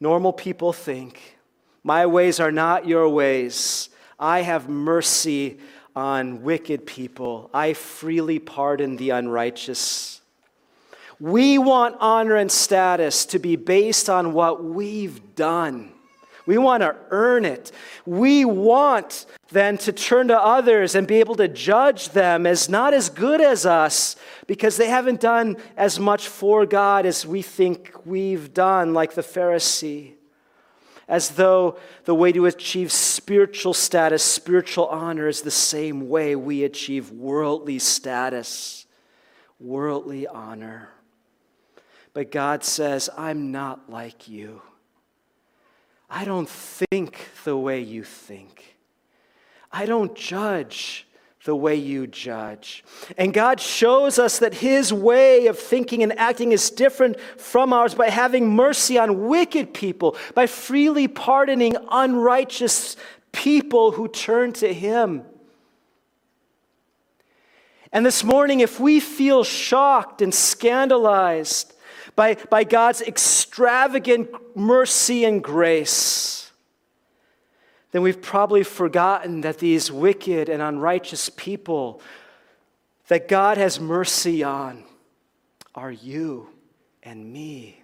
normal 0.00 0.32
people 0.32 0.72
think. 0.72 1.36
My 1.82 2.06
ways 2.06 2.40
are 2.40 2.50
not 2.50 2.88
your 2.88 3.06
ways. 3.10 3.90
I 4.18 4.40
have 4.40 4.66
mercy 4.66 5.58
on 5.94 6.42
wicked 6.42 6.86
people. 6.86 7.50
I 7.52 7.74
freely 7.74 8.38
pardon 8.38 8.96
the 8.96 9.10
unrighteous. 9.10 10.22
We 11.20 11.58
want 11.58 11.96
honor 12.00 12.36
and 12.36 12.50
status 12.50 13.26
to 13.26 13.38
be 13.38 13.56
based 13.56 14.08
on 14.08 14.32
what 14.32 14.64
we've 14.64 15.34
done. 15.34 15.92
We 16.46 16.58
want 16.58 16.82
to 16.82 16.94
earn 17.10 17.44
it. 17.44 17.72
We 18.04 18.44
want 18.44 19.26
then 19.50 19.78
to 19.78 19.92
turn 19.92 20.28
to 20.28 20.38
others 20.38 20.94
and 20.94 21.06
be 21.06 21.20
able 21.20 21.36
to 21.36 21.48
judge 21.48 22.10
them 22.10 22.46
as 22.46 22.68
not 22.68 22.92
as 22.92 23.08
good 23.08 23.40
as 23.40 23.64
us 23.64 24.16
because 24.46 24.76
they 24.76 24.88
haven't 24.88 25.20
done 25.20 25.56
as 25.76 25.98
much 25.98 26.28
for 26.28 26.66
God 26.66 27.06
as 27.06 27.26
we 27.26 27.40
think 27.40 27.92
we've 28.04 28.52
done, 28.52 28.92
like 28.92 29.14
the 29.14 29.22
Pharisee. 29.22 30.14
As 31.08 31.30
though 31.30 31.78
the 32.04 32.14
way 32.14 32.32
to 32.32 32.46
achieve 32.46 32.90
spiritual 32.90 33.74
status, 33.74 34.22
spiritual 34.22 34.86
honor, 34.86 35.28
is 35.28 35.42
the 35.42 35.50
same 35.50 36.08
way 36.08 36.34
we 36.34 36.64
achieve 36.64 37.10
worldly 37.10 37.78
status, 37.78 38.86
worldly 39.60 40.26
honor. 40.26 40.90
But 42.14 42.30
God 42.30 42.64
says, 42.64 43.10
I'm 43.16 43.50
not 43.50 43.90
like 43.90 44.28
you. 44.28 44.62
I 46.16 46.24
don't 46.24 46.48
think 46.48 47.18
the 47.42 47.56
way 47.56 47.80
you 47.80 48.04
think. 48.04 48.76
I 49.72 49.84
don't 49.84 50.14
judge 50.14 51.08
the 51.44 51.56
way 51.56 51.74
you 51.74 52.06
judge. 52.06 52.84
And 53.18 53.34
God 53.34 53.58
shows 53.58 54.20
us 54.20 54.38
that 54.38 54.54
His 54.54 54.92
way 54.92 55.48
of 55.48 55.58
thinking 55.58 56.04
and 56.04 56.16
acting 56.16 56.52
is 56.52 56.70
different 56.70 57.18
from 57.20 57.72
ours 57.72 57.96
by 57.96 58.10
having 58.10 58.54
mercy 58.54 58.96
on 58.96 59.26
wicked 59.26 59.74
people, 59.74 60.16
by 60.36 60.46
freely 60.46 61.08
pardoning 61.08 61.74
unrighteous 61.90 62.96
people 63.32 63.90
who 63.90 64.06
turn 64.06 64.52
to 64.52 64.72
Him. 64.72 65.24
And 67.92 68.06
this 68.06 68.22
morning, 68.22 68.60
if 68.60 68.78
we 68.78 69.00
feel 69.00 69.42
shocked 69.42 70.22
and 70.22 70.32
scandalized 70.32 71.73
by, 72.16 72.34
by 72.50 72.64
God's 72.64 73.00
extravagant 73.02 74.30
mercy 74.56 75.24
and 75.24 75.42
grace, 75.42 76.52
then 77.92 78.02
we've 78.02 78.22
probably 78.22 78.62
forgotten 78.62 79.42
that 79.42 79.58
these 79.58 79.90
wicked 79.90 80.48
and 80.48 80.62
unrighteous 80.62 81.30
people 81.30 82.00
that 83.08 83.28
God 83.28 83.56
has 83.56 83.78
mercy 83.78 84.42
on 84.42 84.84
are 85.74 85.92
you 85.92 86.48
and 87.02 87.32
me. 87.32 87.80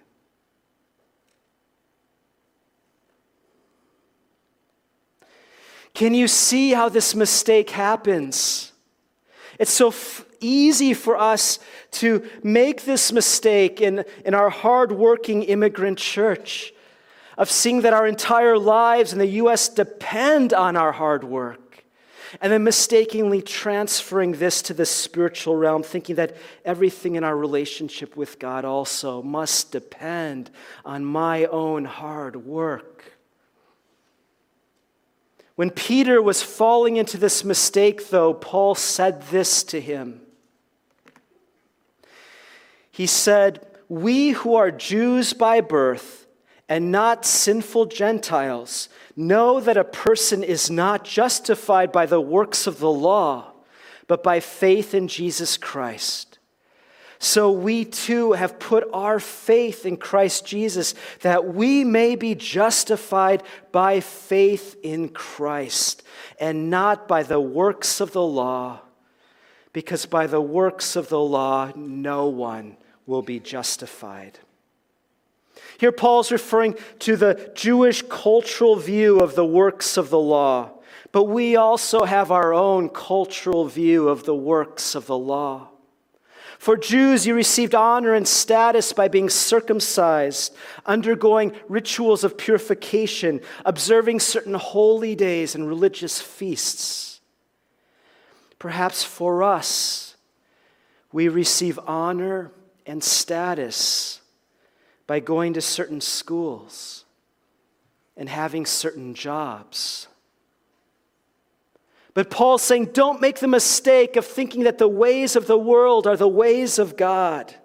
Can 5.93 6.13
you 6.13 6.27
see 6.27 6.71
how 6.71 6.89
this 6.89 7.13
mistake 7.13 7.69
happens? 7.69 8.71
It's 9.59 9.71
so 9.71 9.91
easy 10.41 10.93
for 10.93 11.15
us 11.15 11.59
to 11.91 12.27
make 12.43 12.83
this 12.83 13.11
mistake 13.11 13.79
in, 13.79 14.03
in 14.25 14.33
our 14.33 14.49
hardworking 14.49 15.43
immigrant 15.43 15.97
church 15.97 16.73
of 17.37 17.49
seeing 17.49 17.81
that 17.81 17.93
our 17.93 18.05
entire 18.05 18.57
lives 18.57 19.13
in 19.13 19.19
the 19.19 19.27
U.S. 19.27 19.69
depend 19.69 20.53
on 20.53 20.75
our 20.75 20.91
hard 20.91 21.23
work, 21.23 21.83
and 22.39 22.51
then 22.51 22.63
mistakenly 22.63 23.41
transferring 23.41 24.33
this 24.33 24.61
to 24.63 24.73
the 24.73 24.85
spiritual 24.85 25.55
realm, 25.55 25.83
thinking 25.83 26.15
that 26.15 26.35
everything 26.63 27.15
in 27.15 27.23
our 27.23 27.35
relationship 27.35 28.15
with 28.15 28.37
God 28.39 28.63
also 28.63 29.21
must 29.21 29.71
depend 29.71 30.49
on 30.85 31.03
my 31.03 31.45
own 31.45 31.85
hard 31.85 32.35
work. 32.35 32.91
When 35.55 35.69
Peter 35.69 36.21
was 36.21 36.41
falling 36.41 36.95
into 36.97 37.17
this 37.17 37.43
mistake, 37.43 38.09
though, 38.09 38.33
Paul 38.33 38.75
said 38.75 39.21
this 39.23 39.63
to 39.65 39.81
him 39.81 40.20
he 42.91 43.07
said, 43.07 43.65
We 43.89 44.31
who 44.31 44.55
are 44.55 44.71
Jews 44.71 45.33
by 45.33 45.61
birth 45.61 46.27
and 46.67 46.91
not 46.91 47.25
sinful 47.25 47.87
Gentiles 47.87 48.89
know 49.15 49.59
that 49.59 49.77
a 49.77 49.83
person 49.83 50.43
is 50.43 50.69
not 50.69 51.03
justified 51.03 51.91
by 51.91 52.05
the 52.05 52.21
works 52.21 52.67
of 52.67 52.79
the 52.79 52.91
law, 52.91 53.51
but 54.07 54.23
by 54.23 54.39
faith 54.39 54.93
in 54.93 55.07
Jesus 55.07 55.57
Christ. 55.57 56.39
So 57.19 57.51
we 57.51 57.85
too 57.85 58.31
have 58.31 58.57
put 58.57 58.87
our 58.93 59.19
faith 59.19 59.85
in 59.85 59.97
Christ 59.97 60.45
Jesus 60.45 60.95
that 61.21 61.53
we 61.53 61.83
may 61.83 62.15
be 62.15 62.33
justified 62.35 63.43
by 63.71 63.99
faith 63.99 64.75
in 64.81 65.09
Christ 65.09 66.03
and 66.39 66.69
not 66.69 67.07
by 67.07 67.23
the 67.23 67.39
works 67.39 68.01
of 68.01 68.11
the 68.11 68.23
law, 68.23 68.79
because 69.71 70.05
by 70.07 70.25
the 70.25 70.41
works 70.41 70.95
of 70.95 71.09
the 71.09 71.19
law 71.19 71.71
no 71.75 72.27
one 72.27 72.77
will 73.05 73.21
be 73.21 73.39
justified. 73.39 74.39
Here, 75.77 75.91
Paul's 75.91 76.31
referring 76.31 76.75
to 76.99 77.15
the 77.15 77.51
Jewish 77.55 78.03
cultural 78.03 78.75
view 78.75 79.19
of 79.19 79.35
the 79.35 79.45
works 79.45 79.97
of 79.97 80.09
the 80.09 80.19
law, 80.19 80.71
but 81.11 81.23
we 81.23 81.55
also 81.55 82.05
have 82.05 82.31
our 82.31 82.53
own 82.53 82.89
cultural 82.89 83.65
view 83.65 84.07
of 84.07 84.25
the 84.25 84.35
works 84.35 84.95
of 84.95 85.07
the 85.07 85.17
law. 85.17 85.69
For 86.61 86.77
Jews, 86.77 87.25
you 87.25 87.33
received 87.33 87.73
honor 87.73 88.13
and 88.13 88.27
status 88.27 88.93
by 88.93 89.07
being 89.07 89.29
circumcised, 89.29 90.55
undergoing 90.85 91.53
rituals 91.67 92.23
of 92.23 92.37
purification, 92.37 93.41
observing 93.65 94.19
certain 94.19 94.53
holy 94.53 95.15
days 95.15 95.55
and 95.55 95.67
religious 95.67 96.21
feasts. 96.21 97.19
Perhaps 98.59 99.03
for 99.03 99.41
us, 99.41 100.15
we 101.11 101.27
receive 101.27 101.79
honor 101.87 102.51
and 102.85 103.03
status 103.03 104.21
by 105.07 105.19
going 105.19 105.53
to 105.53 105.61
certain 105.61 106.01
schools 106.01 107.05
and 108.15 108.29
having 108.29 108.65
certain 108.65 109.13
jobs 109.13 110.07
but 112.13 112.29
Paul's 112.29 112.61
saying, 112.61 112.87
don't 112.87 113.21
make 113.21 113.39
the 113.39 113.47
mistake 113.47 114.15
of 114.15 114.25
thinking 114.25 114.63
that 114.63 114.77
the 114.77 114.87
ways 114.87 115.35
of 115.35 115.47
the 115.47 115.57
world 115.57 116.07
are 116.07 116.17
the 116.17 116.27
ways 116.27 116.77
of 116.77 116.97
God. 116.97 117.55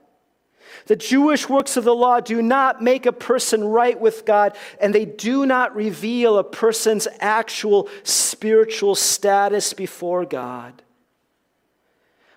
The 0.86 0.94
Jewish 0.96 1.48
works 1.48 1.76
of 1.76 1.82
the 1.82 1.94
law 1.94 2.20
do 2.20 2.40
not 2.40 2.80
make 2.80 3.06
a 3.06 3.12
person 3.12 3.64
right 3.64 4.00
with 4.00 4.24
God, 4.24 4.56
and 4.80 4.94
they 4.94 5.04
do 5.04 5.44
not 5.44 5.74
reveal 5.74 6.38
a 6.38 6.44
person's 6.44 7.08
actual 7.18 7.88
spiritual 8.04 8.94
status 8.94 9.72
before 9.72 10.24
God. 10.24 10.80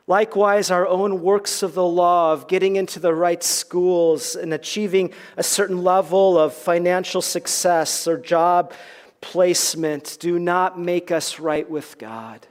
Likewise, 0.10 0.72
our 0.72 0.88
own 0.88 1.22
works 1.22 1.62
of 1.62 1.76
the 1.76 1.86
law 1.86 2.34
of 2.34 2.48
getting 2.48 2.78
into 2.78 3.00
the 3.00 3.14
right 3.14 3.44
schools 3.44 4.36
and 4.36 4.52
achieving 4.52 5.14
a 5.38 5.44
certain 5.44 5.84
level 5.84 6.36
of 6.36 6.52
financial 6.52 7.22
success 7.22 8.08
or 8.08 8.18
job 8.18 8.74
placement 9.22 10.18
do 10.20 10.40
not 10.40 10.80
make 10.80 11.12
us 11.12 11.38
right 11.38 11.70
with 11.70 12.00
God. 12.00 12.48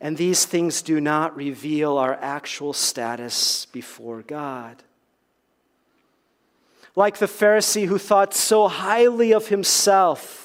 And 0.00 0.16
these 0.16 0.46
things 0.46 0.80
do 0.80 1.02
not 1.02 1.36
reveal 1.36 1.98
our 1.98 2.14
actual 2.14 2.72
status 2.72 3.66
before 3.66 4.22
God. 4.22 4.82
Like 6.96 7.18
the 7.18 7.26
Pharisee 7.26 7.88
who 7.88 7.98
thought 7.98 8.32
so 8.32 8.68
highly 8.68 9.34
of 9.34 9.48
himself 9.48 10.41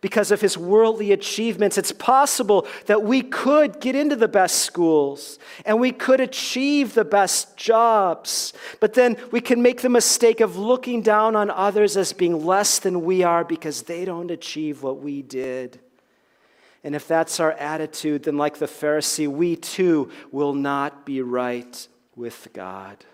because 0.00 0.30
of 0.30 0.40
his 0.40 0.56
worldly 0.56 1.12
achievements. 1.12 1.76
It's 1.76 1.92
possible 1.92 2.66
that 2.86 3.02
we 3.02 3.22
could 3.22 3.80
get 3.80 3.96
into 3.96 4.16
the 4.16 4.28
best 4.28 4.60
schools 4.60 5.38
and 5.64 5.80
we 5.80 5.92
could 5.92 6.20
achieve 6.20 6.94
the 6.94 7.04
best 7.04 7.56
jobs, 7.56 8.52
but 8.80 8.94
then 8.94 9.16
we 9.32 9.40
can 9.40 9.60
make 9.60 9.80
the 9.80 9.88
mistake 9.88 10.40
of 10.40 10.56
looking 10.56 11.02
down 11.02 11.34
on 11.34 11.50
others 11.50 11.96
as 11.96 12.12
being 12.12 12.44
less 12.44 12.78
than 12.78 13.04
we 13.04 13.22
are 13.22 13.44
because 13.44 13.82
they 13.82 14.04
don't 14.04 14.30
achieve 14.30 14.82
what 14.82 15.00
we 15.00 15.22
did. 15.22 15.80
And 16.84 16.94
if 16.94 17.08
that's 17.08 17.40
our 17.40 17.52
attitude, 17.52 18.22
then 18.22 18.36
like 18.36 18.58
the 18.58 18.66
Pharisee, 18.66 19.26
we 19.26 19.56
too 19.56 20.10
will 20.30 20.54
not 20.54 21.04
be 21.04 21.22
right 21.22 21.88
with 22.14 22.48
God. 22.52 23.04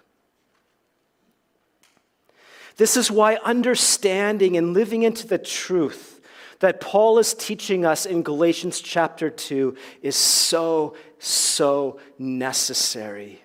This 2.76 2.96
is 2.96 3.10
why 3.10 3.36
understanding 3.36 4.56
and 4.56 4.74
living 4.74 5.02
into 5.02 5.26
the 5.26 5.38
truth 5.38 6.13
that 6.60 6.80
Paul 6.80 7.18
is 7.18 7.34
teaching 7.34 7.84
us 7.84 8.06
in 8.06 8.22
Galatians 8.22 8.80
chapter 8.80 9.30
2 9.30 9.76
is 10.02 10.16
so, 10.16 10.96
so 11.18 12.00
necessary. 12.18 13.42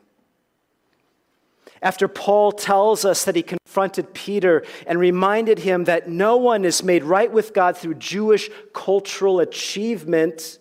After 1.81 2.07
Paul 2.07 2.51
tells 2.51 3.05
us 3.05 3.23
that 3.23 3.35
he 3.35 3.43
confronted 3.43 4.13
Peter 4.13 4.65
and 4.85 4.99
reminded 4.99 5.59
him 5.59 5.85
that 5.85 6.09
no 6.09 6.35
one 6.35 6.65
is 6.65 6.83
made 6.83 7.03
right 7.03 7.31
with 7.31 7.53
God 7.53 7.77
through 7.77 7.95
Jewish 7.95 8.49
cultural 8.73 9.39
achievement, 9.39 10.59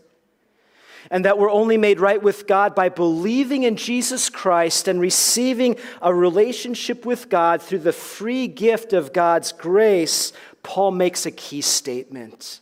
and 1.11 1.25
that 1.25 1.39
we're 1.39 1.51
only 1.51 1.79
made 1.79 2.01
right 2.01 2.23
with 2.23 2.47
God 2.47 2.75
by 2.75 2.89
believing 2.89 3.63
in 3.63 3.77
Jesus 3.77 4.29
Christ 4.29 4.89
and 4.89 5.01
receiving 5.01 5.77
a 6.03 6.13
relationship 6.15 7.07
with 7.07 7.31
God 7.31 7.63
through 7.63 7.79
the 7.79 7.93
free 7.93 8.47
gift 8.47 8.93
of 8.93 9.13
God's 9.13 9.53
grace, 9.53 10.33
Paul 10.63 10.91
makes 10.93 11.27
a 11.27 11.31
key 11.31 11.61
statement 11.61 12.61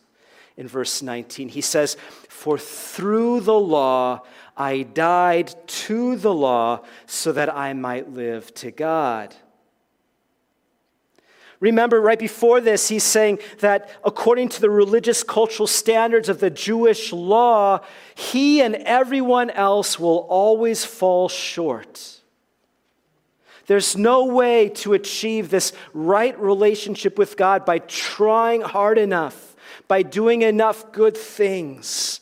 in 0.55 0.67
verse 0.67 1.01
19. 1.01 1.49
He 1.49 1.61
says, 1.61 1.97
For 2.29 2.57
through 2.57 3.41
the 3.41 3.59
law 3.59 4.23
I 4.55 4.83
died 4.83 5.53
to 5.67 6.15
the 6.15 6.33
law 6.33 6.83
so 7.05 7.31
that 7.31 7.55
I 7.55 7.73
might 7.73 8.11
live 8.11 8.53
to 8.55 8.71
God. 8.71 9.35
Remember, 11.59 11.99
right 11.99 12.19
before 12.19 12.61
this, 12.61 12.87
he's 12.87 13.03
saying 13.03 13.39
that 13.59 13.89
according 14.03 14.49
to 14.49 14.61
the 14.61 14.69
religious 14.69 15.23
cultural 15.23 15.65
standards 15.65 16.29
of 16.29 16.39
the 16.39 16.51
Jewish 16.51 17.11
law, 17.11 17.81
he 18.13 18.61
and 18.61 18.75
everyone 18.75 19.49
else 19.49 19.99
will 19.99 20.27
always 20.29 20.85
fall 20.85 21.29
short. 21.29 22.16
There's 23.67 23.97
no 23.97 24.25
way 24.25 24.69
to 24.69 24.93
achieve 24.93 25.49
this 25.49 25.73
right 25.93 26.37
relationship 26.39 27.17
with 27.17 27.35
God 27.37 27.65
by 27.65 27.79
trying 27.79 28.61
hard 28.61 28.97
enough, 28.97 29.55
by 29.89 30.03
doing 30.03 30.41
enough 30.41 30.91
good 30.93 31.17
things. 31.17 32.21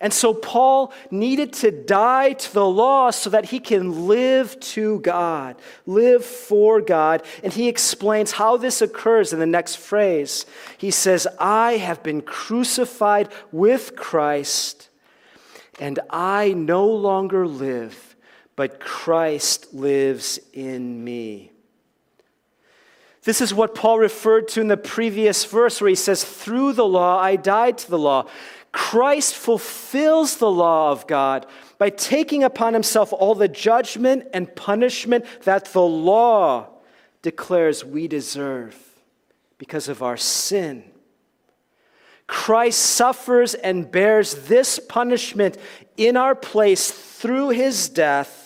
And 0.00 0.10
so 0.10 0.32
Paul 0.32 0.94
needed 1.10 1.52
to 1.54 1.70
die 1.70 2.32
to 2.32 2.54
the 2.54 2.66
law 2.66 3.10
so 3.10 3.28
that 3.28 3.46
he 3.46 3.60
can 3.60 4.06
live 4.08 4.58
to 4.60 5.00
God, 5.00 5.56
live 5.84 6.24
for 6.24 6.80
God. 6.80 7.22
And 7.44 7.52
he 7.52 7.68
explains 7.68 8.32
how 8.32 8.56
this 8.56 8.80
occurs 8.80 9.34
in 9.34 9.38
the 9.38 9.46
next 9.46 9.76
phrase. 9.76 10.46
He 10.78 10.90
says, 10.90 11.28
I 11.38 11.72
have 11.72 12.02
been 12.02 12.22
crucified 12.22 13.28
with 13.50 13.94
Christ, 13.94 14.88
and 15.78 16.00
I 16.08 16.54
no 16.54 16.86
longer 16.86 17.46
live 17.46 18.11
but 18.56 18.80
Christ 18.80 19.72
lives 19.72 20.38
in 20.52 21.02
me. 21.02 21.52
This 23.24 23.40
is 23.40 23.54
what 23.54 23.74
Paul 23.74 23.98
referred 23.98 24.48
to 24.48 24.60
in 24.60 24.68
the 24.68 24.76
previous 24.76 25.44
verse 25.44 25.80
where 25.80 25.88
he 25.88 25.94
says, 25.94 26.24
Through 26.24 26.72
the 26.72 26.86
law 26.86 27.18
I 27.20 27.36
died 27.36 27.78
to 27.78 27.90
the 27.90 27.98
law. 27.98 28.26
Christ 28.72 29.34
fulfills 29.34 30.38
the 30.38 30.50
law 30.50 30.90
of 30.90 31.06
God 31.06 31.46
by 31.78 31.90
taking 31.90 32.42
upon 32.42 32.74
himself 32.74 33.12
all 33.12 33.34
the 33.34 33.48
judgment 33.48 34.26
and 34.32 34.54
punishment 34.56 35.24
that 35.42 35.66
the 35.66 35.82
law 35.82 36.68
declares 37.20 37.84
we 37.84 38.08
deserve 38.08 38.76
because 39.58 39.88
of 39.88 40.02
our 40.02 40.16
sin. 40.16 40.84
Christ 42.26 42.80
suffers 42.80 43.54
and 43.54 43.90
bears 43.90 44.46
this 44.46 44.78
punishment 44.78 45.58
in 45.96 46.16
our 46.16 46.34
place 46.34 46.90
through 46.90 47.50
his 47.50 47.88
death 47.88 48.41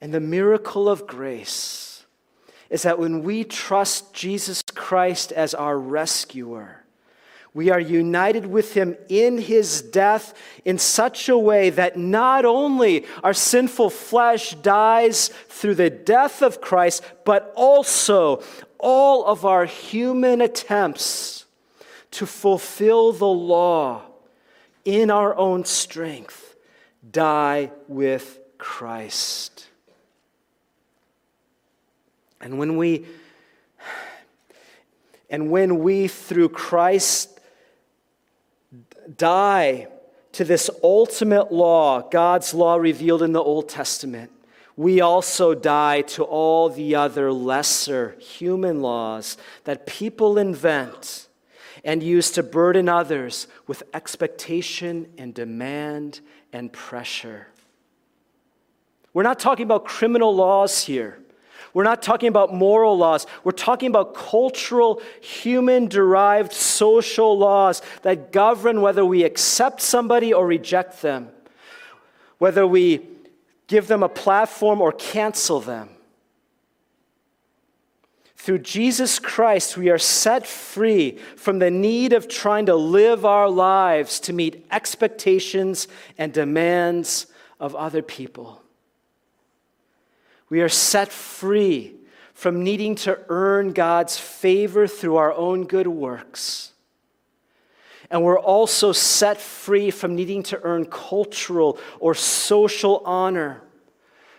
and 0.00 0.14
the 0.14 0.20
miracle 0.20 0.88
of 0.88 1.06
grace 1.06 2.04
is 2.70 2.82
that 2.82 2.98
when 2.98 3.22
we 3.22 3.44
trust 3.44 4.14
Jesus 4.14 4.62
Christ 4.74 5.32
as 5.32 5.54
our 5.54 5.78
rescuer, 5.78 6.84
we 7.52 7.70
are 7.70 7.80
united 7.80 8.46
with 8.46 8.74
him 8.74 8.96
in 9.08 9.38
his 9.38 9.82
death 9.82 10.34
in 10.64 10.78
such 10.78 11.28
a 11.28 11.36
way 11.36 11.70
that 11.70 11.98
not 11.98 12.44
only 12.44 13.06
our 13.24 13.34
sinful 13.34 13.90
flesh 13.90 14.54
dies 14.54 15.28
through 15.48 15.74
the 15.74 15.90
death 15.90 16.42
of 16.42 16.60
Christ, 16.60 17.02
but 17.24 17.52
also 17.56 18.42
all 18.78 19.24
of 19.26 19.44
our 19.44 19.64
human 19.64 20.40
attempts 20.40 21.44
to 22.12 22.24
fulfill 22.24 23.12
the 23.12 23.26
law 23.26 24.02
in 24.84 25.10
our 25.10 25.36
own 25.36 25.64
strength 25.64 26.56
die 27.10 27.72
with 27.88 28.38
Christ. 28.58 29.69
And 32.40 32.58
when 32.58 32.76
we 32.76 33.06
and 35.28 35.50
when 35.50 35.78
we 35.78 36.08
through 36.08 36.48
Christ 36.48 37.38
die 39.16 39.86
to 40.32 40.44
this 40.44 40.68
ultimate 40.82 41.52
law, 41.52 42.02
God's 42.08 42.52
law 42.52 42.76
revealed 42.76 43.22
in 43.22 43.32
the 43.32 43.42
Old 43.42 43.68
Testament, 43.68 44.30
we 44.76 45.00
also 45.00 45.54
die 45.54 46.02
to 46.02 46.24
all 46.24 46.68
the 46.68 46.94
other 46.94 47.32
lesser 47.32 48.16
human 48.18 48.80
laws 48.80 49.36
that 49.64 49.86
people 49.86 50.38
invent 50.38 51.28
and 51.84 52.02
use 52.02 52.30
to 52.32 52.42
burden 52.42 52.88
others 52.88 53.46
with 53.66 53.82
expectation 53.94 55.08
and 55.16 55.34
demand 55.34 56.20
and 56.52 56.72
pressure. 56.72 57.48
We're 59.12 59.22
not 59.22 59.38
talking 59.38 59.64
about 59.64 59.84
criminal 59.84 60.34
laws 60.34 60.84
here. 60.84 61.18
We're 61.72 61.84
not 61.84 62.02
talking 62.02 62.28
about 62.28 62.52
moral 62.52 62.98
laws. 62.98 63.26
We're 63.44 63.52
talking 63.52 63.88
about 63.88 64.14
cultural, 64.14 65.00
human 65.20 65.86
derived 65.86 66.52
social 66.52 67.38
laws 67.38 67.80
that 68.02 68.32
govern 68.32 68.80
whether 68.80 69.04
we 69.04 69.22
accept 69.22 69.80
somebody 69.80 70.32
or 70.32 70.46
reject 70.46 71.02
them, 71.02 71.28
whether 72.38 72.66
we 72.66 73.06
give 73.68 73.86
them 73.86 74.02
a 74.02 74.08
platform 74.08 74.80
or 74.80 74.90
cancel 74.90 75.60
them. 75.60 75.90
Through 78.36 78.60
Jesus 78.60 79.18
Christ, 79.18 79.76
we 79.76 79.90
are 79.90 79.98
set 79.98 80.46
free 80.46 81.18
from 81.36 81.58
the 81.58 81.70
need 81.70 82.14
of 82.14 82.26
trying 82.26 82.66
to 82.66 82.74
live 82.74 83.24
our 83.24 83.50
lives 83.50 84.18
to 84.20 84.32
meet 84.32 84.66
expectations 84.70 85.86
and 86.16 86.32
demands 86.32 87.26
of 87.60 87.76
other 87.76 88.00
people. 88.00 88.59
We 90.50 90.60
are 90.60 90.68
set 90.68 91.10
free 91.10 91.94
from 92.34 92.62
needing 92.62 92.96
to 92.96 93.18
earn 93.28 93.72
God's 93.72 94.18
favor 94.18 94.86
through 94.86 95.16
our 95.16 95.32
own 95.32 95.64
good 95.66 95.86
works. 95.86 96.72
And 98.10 98.24
we're 98.24 98.38
also 98.38 98.90
set 98.90 99.40
free 99.40 99.90
from 99.90 100.16
needing 100.16 100.42
to 100.44 100.60
earn 100.62 100.86
cultural 100.86 101.78
or 102.00 102.14
social 102.14 103.02
honor 103.04 103.62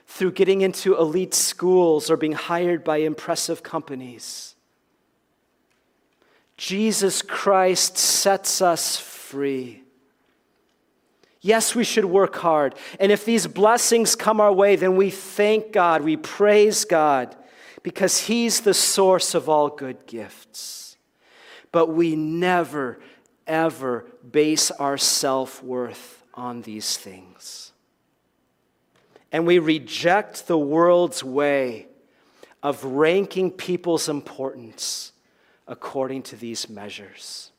through 0.06 0.34
getting 0.34 0.60
into 0.60 0.97
elite 0.97 1.34
schools 1.34 2.12
or 2.12 2.17
being 2.17 2.34
hired 2.34 2.84
by 2.84 2.97
impressive 2.97 3.63
companies. 3.63 4.56
Jesus 6.58 7.21
Christ 7.21 7.97
sets 7.97 8.62
us 8.62 8.97
free. 8.97 9.81
Yes, 11.41 11.73
we 11.73 11.84
should 11.84 12.06
work 12.06 12.36
hard. 12.36 12.75
And 12.99 13.12
if 13.12 13.25
these 13.25 13.47
blessings 13.47 14.15
come 14.15 14.39
our 14.39 14.54
way, 14.54 14.75
then 14.75 14.95
we 14.95 15.10
thank 15.10 15.71
God, 15.71 16.04
we 16.04 16.15
praise 16.15 16.86
God, 16.86 17.36
because 17.84 18.19
He's 18.19 18.62
the 18.62 18.75
source 18.75 19.34
of 19.34 19.49
all 19.49 19.69
good 19.69 20.06
gifts. 20.06 20.97
But 21.71 21.88
we 21.88 22.15
never, 22.15 22.99
ever 23.47 24.06
base 24.30 24.71
our 24.71 24.97
self 24.97 25.63
worth 25.63 26.23
on 26.34 26.62
these 26.62 26.97
things 26.97 27.71
and 29.32 29.47
we 29.47 29.60
reject 29.60 30.47
the 30.47 30.58
world's 30.58 31.23
way 31.23 31.88
of 32.62 32.84
ranking 32.84 33.49
people's 33.49 34.10
importance 34.10 35.13
according 35.67 36.21
to 36.21 36.36
these 36.36 36.69
measures. 36.69 37.51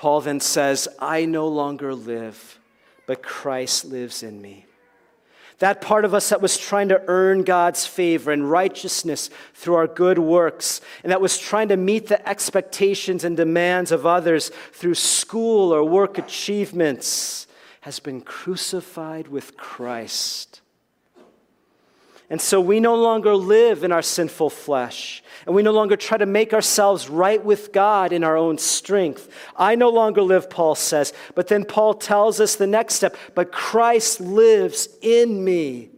Paul 0.00 0.22
then 0.22 0.40
says, 0.40 0.88
I 0.98 1.26
no 1.26 1.46
longer 1.46 1.94
live, 1.94 2.58
but 3.04 3.22
Christ 3.22 3.84
lives 3.84 4.22
in 4.22 4.40
me. 4.40 4.64
That 5.58 5.82
part 5.82 6.06
of 6.06 6.14
us 6.14 6.30
that 6.30 6.40
was 6.40 6.56
trying 6.56 6.88
to 6.88 7.02
earn 7.06 7.42
God's 7.42 7.84
favor 7.84 8.32
and 8.32 8.50
righteousness 8.50 9.28
through 9.52 9.74
our 9.74 9.86
good 9.86 10.18
works, 10.18 10.80
and 11.02 11.12
that 11.12 11.20
was 11.20 11.36
trying 11.36 11.68
to 11.68 11.76
meet 11.76 12.06
the 12.06 12.26
expectations 12.26 13.24
and 13.24 13.36
demands 13.36 13.92
of 13.92 14.06
others 14.06 14.50
through 14.72 14.94
school 14.94 15.70
or 15.70 15.84
work 15.84 16.16
achievements, 16.16 17.46
has 17.82 18.00
been 18.00 18.22
crucified 18.22 19.28
with 19.28 19.54
Christ. 19.58 20.62
And 22.30 22.40
so 22.40 22.60
we 22.60 22.78
no 22.78 22.94
longer 22.94 23.34
live 23.34 23.82
in 23.82 23.90
our 23.90 24.02
sinful 24.02 24.50
flesh, 24.50 25.20
and 25.46 25.54
we 25.54 25.64
no 25.64 25.72
longer 25.72 25.96
try 25.96 26.16
to 26.16 26.26
make 26.26 26.54
ourselves 26.54 27.08
right 27.08 27.44
with 27.44 27.72
God 27.72 28.12
in 28.12 28.22
our 28.22 28.36
own 28.36 28.56
strength. 28.56 29.28
I 29.56 29.74
no 29.74 29.88
longer 29.88 30.22
live, 30.22 30.48
Paul 30.48 30.76
says, 30.76 31.12
but 31.34 31.48
then 31.48 31.64
Paul 31.64 31.94
tells 31.94 32.38
us 32.40 32.54
the 32.54 32.68
next 32.68 32.94
step, 32.94 33.16
but 33.34 33.50
Christ 33.50 34.20
lives 34.20 34.88
in 35.02 35.42
me. 35.42 35.90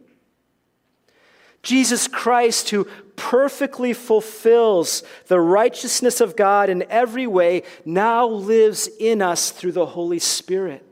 Jesus 1.61 2.07
Christ, 2.07 2.71
who 2.71 2.85
perfectly 3.15 3.93
fulfills 3.93 5.03
the 5.27 5.39
righteousness 5.39 6.19
of 6.19 6.35
God 6.35 6.67
in 6.67 6.83
every 6.89 7.27
way, 7.27 7.61
now 7.85 8.25
lives 8.25 8.89
in 8.99 9.21
us 9.21 9.51
through 9.51 9.73
the 9.73 9.85
Holy 9.85 10.19
Spirit. 10.19 10.83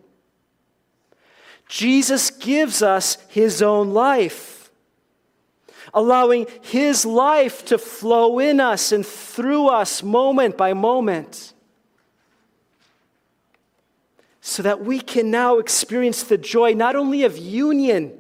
Jesus 1.68 2.30
gives 2.30 2.84
us 2.84 3.18
his 3.28 3.62
own 3.62 3.92
life, 3.92 4.61
allowing 5.94 6.48
his 6.62 7.06
life 7.06 7.66
to 7.66 7.78
flow 7.78 8.40
in 8.40 8.60
us 8.60 8.92
and 8.92 9.06
through 9.06 9.68
us 9.68 10.02
moment 10.04 10.58
by 10.58 10.74
moment, 10.74 11.54
so 14.40 14.64
that 14.64 14.84
we 14.84 15.00
can 15.00 15.30
now 15.30 15.58
experience 15.60 16.24
the 16.24 16.38
joy 16.38 16.74
not 16.74 16.96
only 16.96 17.24
of 17.24 17.38
union 17.38 18.18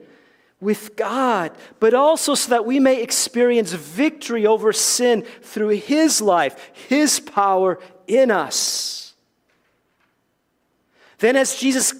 with 0.59 0.95
God, 0.95 1.51
but 1.79 1.93
also 1.93 2.35
so 2.35 2.51
that 2.51 2.65
we 2.65 2.79
may 2.79 3.01
experience 3.01 3.73
victory 3.73 4.45
over 4.45 4.71
sin 4.71 5.23
through 5.41 5.69
his 5.69 6.21
life, 6.21 6.71
his 6.87 7.19
power 7.19 7.79
in 8.05 8.29
us. 8.29 9.15
Then, 11.17 11.35
as 11.35 11.55
Jesus 11.55 11.93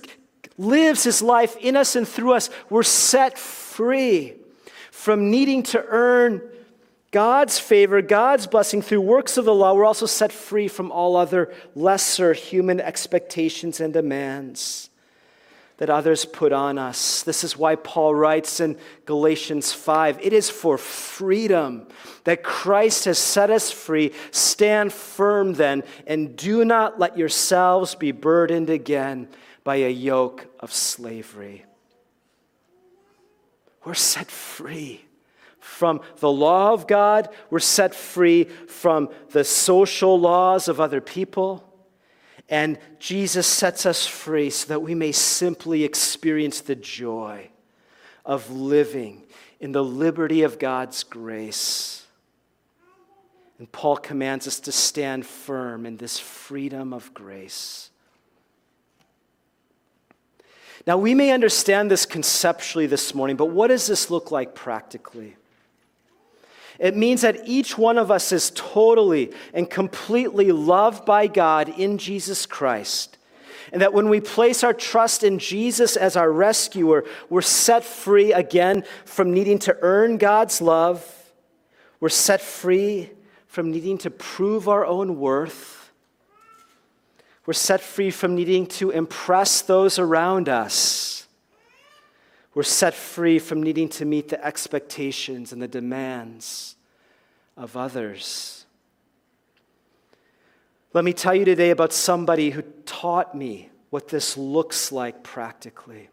lives 0.58 1.04
his 1.04 1.24
life 1.24 1.58
in 1.58 1.76
us 1.76 1.96
and 1.96 2.08
through 2.08 2.34
us, 2.34 2.50
we're 2.70 2.84
set 2.84 3.40
free 3.40 4.36
from 4.92 5.32
needing 5.32 5.64
to 5.64 5.84
earn 5.88 6.42
God's 7.12 7.58
favor, 7.58 8.02
God's 8.02 8.46
blessing 8.46 8.82
through 8.82 9.02
works 9.02 9.38
of 9.38 9.46
the 9.46 9.54
law. 9.54 9.74
We're 9.74 9.86
also 9.86 10.06
set 10.06 10.32
free 10.32 10.68
from 10.68 10.92
all 10.92 11.16
other 11.16 11.54
lesser 11.76 12.34
human 12.34 12.80
expectations 12.80 13.80
and 13.80 13.94
demands 13.94 14.90
that 15.78 15.90
others 15.90 16.26
put 16.26 16.54
on 16.54 16.78
us. 16.78 17.24
This 17.24 17.44
is 17.44 17.58
why 17.58 17.76
Paul 17.76 18.14
writes 18.14 18.60
in 18.60 18.78
Galatians 19.06 19.74
5 19.74 20.20
it 20.22 20.32
is 20.32 20.50
for 20.50 20.78
freedom 20.78 21.88
that 22.24 22.44
Christ 22.44 23.06
has 23.06 23.18
set 23.18 23.50
us 23.50 23.72
free. 23.72 24.14
Stand 24.30 24.94
firm 24.94 25.54
then, 25.54 25.84
and 26.06 26.36
do 26.36 26.64
not 26.64 27.00
let 27.00 27.18
yourselves 27.18 27.96
be 27.96 28.12
burdened 28.12 28.70
again 28.70 29.28
by 29.64 29.78
a 29.78 29.90
yoke 29.90 30.46
of 30.60 30.72
slavery. 30.72 31.66
We're 33.84 33.94
set 33.94 34.30
free 34.30 35.06
from 35.60 36.02
the 36.18 36.32
law 36.32 36.74
of 36.74 36.88
God, 36.88 37.30
we're 37.50 37.60
set 37.60 37.94
free 37.94 38.46
from 38.46 39.10
the 39.30 39.44
social 39.44 40.20
laws 40.20 40.68
of 40.68 40.80
other 40.80 41.02
people. 41.02 41.68
And 42.50 42.80
Jesus 43.00 43.48
sets 43.48 43.86
us 43.86 44.06
free 44.06 44.50
so 44.50 44.68
that 44.68 44.82
we 44.82 44.94
may 44.96 45.12
simply 45.12 45.84
experience 45.84 46.62
the 46.62 46.76
joy 46.76 47.50
of 48.26 48.52
living 48.52 49.24
in 49.60 49.72
the 49.72 49.84
liberty 49.84 50.42
of 50.42 50.60
God's 50.60 51.04
grace. 51.04 52.06
And 53.60 53.72
Paul 53.72 53.98
commands 53.98 54.48
us 54.48 54.60
to 54.62 54.72
stand 54.72 55.26
firm 55.26 55.86
in 55.86 55.98
this 55.98 56.18
freedom 56.18 56.94
of 56.94 57.14
grace. 57.14 57.91
Now, 60.88 60.98
we 60.98 61.14
may 61.14 61.32
understand 61.32 61.92
this 61.92 62.06
conceptually 62.06 62.88
this 62.88 63.14
morning, 63.14 63.36
but 63.36 63.48
what 63.48 63.68
does 63.68 63.88
this 63.88 64.10
look 64.10 64.32
like 64.32 64.56
practically? 64.56 65.36
It 66.80 66.98
means 66.98 67.22
that 67.22 67.48
each 67.48 67.78
one 67.78 68.00
of 68.00 68.10
us 68.10 68.32
is 68.32 68.52
totally 68.56 69.32
and 69.54 69.70
completely 69.70 70.52
loved 70.52 71.06
by 71.06 71.28
God 71.28 71.70
in 71.70 72.00
Jesus 72.00 72.48
Christ. 72.48 73.20
And 73.72 73.82
that 73.82 73.94
when 73.94 74.10
we 74.10 74.20
place 74.20 74.64
our 74.64 74.74
trust 74.74 75.24
in 75.24 75.38
Jesus 75.38 75.96
as 75.96 76.16
our 76.16 76.32
rescuer, 76.32 77.06
we're 77.30 77.42
set 77.42 77.84
free 77.84 78.34
again 78.34 78.84
from 79.06 79.32
needing 79.32 79.60
to 79.60 79.78
earn 79.82 80.18
God's 80.18 80.62
love. 80.62 81.06
We're 82.00 82.10
set 82.10 82.42
free 82.42 83.12
from 83.46 83.70
needing 83.70 84.00
to 84.00 84.10
prove 84.10 84.68
our 84.68 84.86
own 84.86 85.20
worth. 85.20 85.81
We're 87.46 87.54
set 87.54 87.82
free 87.82 88.12
from 88.12 88.36
needing 88.36 88.68
to 88.68 88.92
impress 88.92 89.62
those 89.62 89.98
around 89.98 90.48
us. 90.48 91.28
We're 92.54 92.64
set 92.64 92.94
free 92.94 93.40
from 93.40 93.64
needing 93.64 93.90
to 93.90 94.06
meet 94.06 94.30
the 94.30 94.44
expectations 94.46 95.54
and 95.54 95.62
the 95.62 95.68
demands 95.68 96.76
of 97.58 97.78
others. 97.78 98.66
Let 100.94 101.06
me 101.06 101.14
tell 101.14 101.34
you 101.34 101.46
today 101.46 101.70
about 101.70 101.94
somebody 101.94 102.50
who 102.50 102.64
taught 102.86 103.34
me 103.34 103.70
what 103.90 104.10
this 104.10 104.38
looks 104.38 104.92
like 104.92 105.24
practically. 105.24 106.10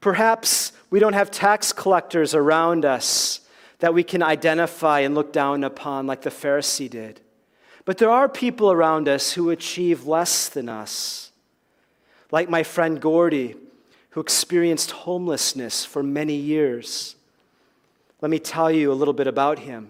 Perhaps 0.00 0.72
we 0.90 0.98
don't 0.98 1.12
have 1.12 1.30
tax 1.30 1.72
collectors 1.72 2.34
around 2.34 2.84
us 2.84 3.40
that 3.80 3.92
we 3.92 4.02
can 4.02 4.22
identify 4.22 5.00
and 5.00 5.14
look 5.14 5.32
down 5.32 5.62
upon 5.62 6.06
like 6.06 6.22
the 6.22 6.30
Pharisee 6.30 6.88
did. 6.88 7.20
But 7.88 7.96
there 7.96 8.10
are 8.10 8.28
people 8.28 8.70
around 8.70 9.08
us 9.08 9.32
who 9.32 9.48
achieve 9.48 10.04
less 10.04 10.50
than 10.50 10.68
us, 10.68 11.32
like 12.30 12.50
my 12.50 12.62
friend 12.62 13.00
Gordy, 13.00 13.54
who 14.10 14.20
experienced 14.20 14.90
homelessness 14.90 15.86
for 15.86 16.02
many 16.02 16.34
years. 16.34 17.16
Let 18.20 18.30
me 18.30 18.40
tell 18.40 18.70
you 18.70 18.92
a 18.92 19.00
little 19.00 19.14
bit 19.14 19.26
about 19.26 19.60
him. 19.60 19.88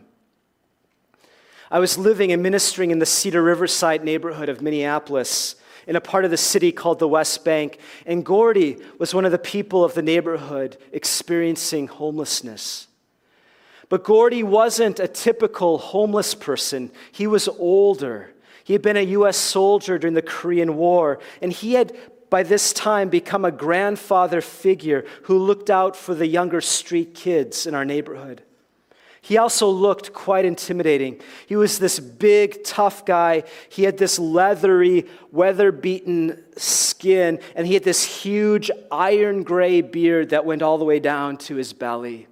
I 1.72 1.80
was 1.80 1.98
living 1.98 2.30
and 2.30 2.40
ministering 2.40 2.92
in 2.92 3.00
the 3.00 3.04
Cedar 3.04 3.42
Riverside 3.42 4.04
neighborhood 4.04 4.48
of 4.48 4.62
Minneapolis 4.62 5.56
in 5.88 5.96
a 5.96 6.00
part 6.00 6.24
of 6.24 6.30
the 6.30 6.36
city 6.36 6.70
called 6.70 7.00
the 7.00 7.08
West 7.08 7.44
Bank. 7.44 7.80
And 8.06 8.24
Gordy 8.24 8.76
was 9.00 9.12
one 9.12 9.24
of 9.24 9.32
the 9.32 9.40
people 9.40 9.82
of 9.82 9.94
the 9.94 10.02
neighborhood 10.02 10.76
experiencing 10.92 11.88
homelessness. 11.88 12.86
But 13.88 14.04
Gordy 14.04 14.42
wasn't 14.42 15.00
a 15.00 15.08
typical 15.08 15.78
homeless 15.78 16.34
person, 16.34 16.90
he 17.12 17.26
was 17.26 17.48
older. 17.48 18.34
He 18.64 18.74
had 18.74 18.82
been 18.82 18.98
a 18.98 19.00
U.S. 19.00 19.38
soldier 19.38 19.96
during 19.98 20.12
the 20.12 20.20
Korean 20.20 20.76
War, 20.76 21.20
and 21.40 21.50
he 21.50 21.72
had 21.72 21.96
by 22.28 22.42
this 22.42 22.74
time 22.74 23.08
become 23.08 23.46
a 23.46 23.50
grandfather 23.50 24.42
figure 24.42 25.06
who 25.22 25.38
looked 25.38 25.70
out 25.70 25.96
for 25.96 26.14
the 26.14 26.26
younger 26.26 26.60
street 26.60 27.14
kids 27.14 27.66
in 27.66 27.74
our 27.74 27.86
neighborhood. 27.86 28.42
He 29.20 29.36
also 29.36 29.68
looked 29.68 30.12
quite 30.12 30.44
intimidating. 30.44 31.20
He 31.46 31.56
was 31.56 31.78
this 31.78 31.98
big, 31.98 32.62
tough 32.64 33.04
guy. 33.04 33.44
He 33.68 33.82
had 33.82 33.98
this 33.98 34.18
leathery, 34.18 35.06
weather 35.32 35.72
beaten 35.72 36.44
skin, 36.56 37.40
and 37.54 37.66
he 37.66 37.74
had 37.74 37.84
this 37.84 38.04
huge 38.04 38.70
iron 38.90 39.42
gray 39.42 39.80
beard 39.80 40.30
that 40.30 40.44
went 40.44 40.62
all 40.62 40.78
the 40.78 40.84
way 40.84 41.00
down 41.00 41.36
to 41.38 41.56
his 41.56 41.72
belly. 41.72 42.26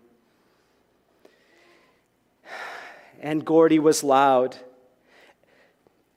And 3.26 3.44
Gordy 3.44 3.80
was 3.80 4.04
loud. 4.04 4.56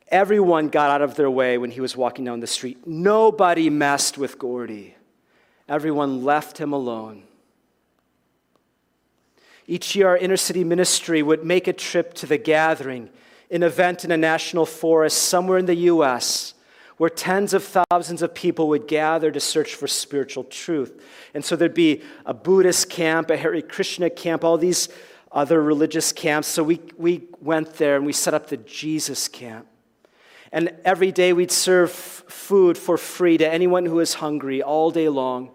Everyone 0.09 0.67
got 0.67 0.91
out 0.91 1.01
of 1.01 1.15
their 1.15 1.31
way 1.31 1.57
when 1.57 1.71
he 1.71 1.81
was 1.81 1.97
walking 1.97 2.23
down 2.23 2.39
the 2.39 2.45
street. 2.45 2.85
Nobody 2.85 3.67
messed 3.71 4.19
with 4.19 4.37
Gordy. 4.37 4.93
Everyone 5.67 6.23
left 6.23 6.59
him 6.59 6.71
alone. 6.71 7.23
Each 9.65 9.95
year, 9.95 10.09
our 10.09 10.17
inner 10.17 10.37
city 10.37 10.63
ministry 10.63 11.23
would 11.23 11.43
make 11.43 11.67
a 11.67 11.73
trip 11.73 12.13
to 12.13 12.27
the 12.27 12.37
gathering, 12.37 13.09
an 13.49 13.63
event 13.63 14.05
in 14.05 14.11
a 14.11 14.17
national 14.17 14.67
forest 14.67 15.17
somewhere 15.17 15.57
in 15.57 15.65
the 15.65 15.73
U.S., 15.73 16.53
where 16.97 17.09
tens 17.09 17.55
of 17.55 17.63
thousands 17.63 18.21
of 18.21 18.35
people 18.35 18.67
would 18.67 18.87
gather 18.87 19.31
to 19.31 19.39
search 19.39 19.73
for 19.73 19.87
spiritual 19.87 20.43
truth. 20.43 21.01
And 21.33 21.43
so 21.43 21.55
there'd 21.55 21.73
be 21.73 22.03
a 22.27 22.35
Buddhist 22.35 22.91
camp, 22.91 23.31
a 23.31 23.37
Hare 23.37 23.61
Krishna 23.63 24.11
camp, 24.11 24.43
all 24.43 24.59
these 24.59 24.89
other 25.31 25.61
religious 25.61 26.11
camps. 26.11 26.47
So 26.47 26.63
we, 26.63 26.81
we 26.97 27.23
went 27.41 27.75
there 27.75 27.95
and 27.95 28.05
we 28.05 28.13
set 28.13 28.33
up 28.33 28.47
the 28.47 28.57
Jesus 28.57 29.27
camp. 29.27 29.67
And 30.51 30.73
every 30.83 31.11
day 31.11 31.33
we'd 31.33 31.51
serve 31.51 31.91
food 31.91 32.77
for 32.77 32.97
free 32.97 33.37
to 33.37 33.47
anyone 33.47 33.85
who 33.85 33.95
was 33.95 34.15
hungry 34.15 34.63
all 34.63 34.89
day 34.89 35.09
long. 35.09 35.51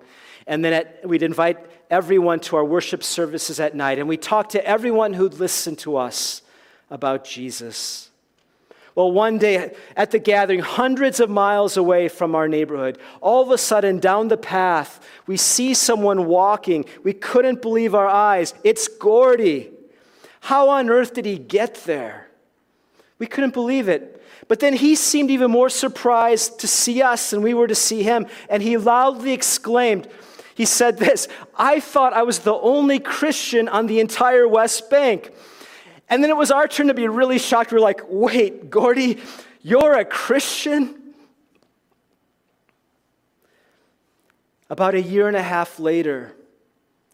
And 0.47 0.65
then 0.65 0.73
at, 0.73 1.09
we'd 1.09 1.23
invite 1.23 1.59
everyone 1.91 2.41
to 2.41 2.57
our 2.57 2.65
worship 2.65 3.03
services 3.03 3.59
at 3.59 3.75
night. 3.75 3.99
And 3.99 4.09
we 4.09 4.17
talked 4.17 4.53
to 4.53 4.65
everyone 4.65 5.15
who'd 5.15 5.35
listen 5.35 5.75
to 5.77 5.97
us 5.97 6.43
about 6.91 7.25
Jesus. 7.25 8.11
Well, 8.95 9.11
one 9.11 9.39
day 9.39 9.75
at 9.97 10.13
the 10.13 10.21
gathering, 10.21 10.61
hundreds 10.61 11.19
of 11.19 11.29
miles 11.29 11.77
away 11.77 12.09
from 12.09 12.35
our 12.35 12.47
neighborhood, 12.47 12.99
all 13.21 13.43
of 13.43 13.51
a 13.51 13.59
sudden 13.59 13.99
down 13.99 14.29
the 14.29 14.37
path, 14.37 15.05
we 15.27 15.37
see 15.37 15.75
someone 15.75 16.27
walking. 16.27 16.85
We 17.03 17.13
couldn't 17.13 17.61
believe 17.61 17.95
our 17.95 18.07
eyes. 18.07 18.55
It's 18.63 18.87
Gordy. 18.87 19.71
How 20.41 20.69
on 20.69 20.91
earth 20.91 21.15
did 21.15 21.25
he 21.25 21.39
get 21.39 21.75
there? 21.85 22.29
We 23.19 23.27
couldn't 23.27 23.55
believe 23.55 23.89
it. 23.89 24.23
But 24.47 24.61
then 24.61 24.75
he 24.75 24.95
seemed 24.95 25.31
even 25.31 25.51
more 25.51 25.71
surprised 25.71 26.61
to 26.61 26.69
see 26.69 27.03
us 27.03 27.31
than 27.31 27.43
we 27.43 27.55
were 27.55 27.67
to 27.67 27.75
see 27.75 28.03
him. 28.03 28.27
And 28.49 28.63
he 28.63 28.77
loudly 28.77 29.33
exclaimed, 29.33 30.07
he 30.55 30.67
said 30.67 30.99
this 30.99 31.27
I 31.57 31.81
thought 31.81 32.13
I 32.13 32.23
was 32.23 32.41
the 32.41 32.55
only 32.55 33.01
Christian 33.01 33.69
on 33.69 33.87
the 33.87 33.99
entire 33.99 34.47
West 34.47 34.89
Bank. 34.89 35.33
And 36.15 36.23
then 36.23 36.31
it 36.31 36.37
was 36.37 36.53
our 36.53 36.69
turn 36.69 36.87
to 36.87 36.95
be 36.95 37.09
really 37.09 37.41
shocked. 37.41 37.73
We 37.73 37.79
are 37.79 37.81
like, 37.81 38.03
wait, 38.07 38.71
Gordy, 38.71 39.19
you're 39.63 39.99
a 39.99 40.05
Christian? 40.05 41.13
About 44.71 44.95
a 44.95 45.03
year 45.03 45.27
and 45.27 45.37
a 45.37 45.43
half 45.43 45.81
later, 45.81 46.33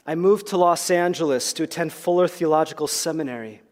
I 0.06 0.16
moved 0.16 0.48
to 0.48 0.58
Los 0.58 0.90
Angeles 0.90 1.54
to 1.54 1.62
attend 1.62 1.94
Fuller 1.94 2.28
Theological 2.28 2.86
Seminary. 2.86 3.62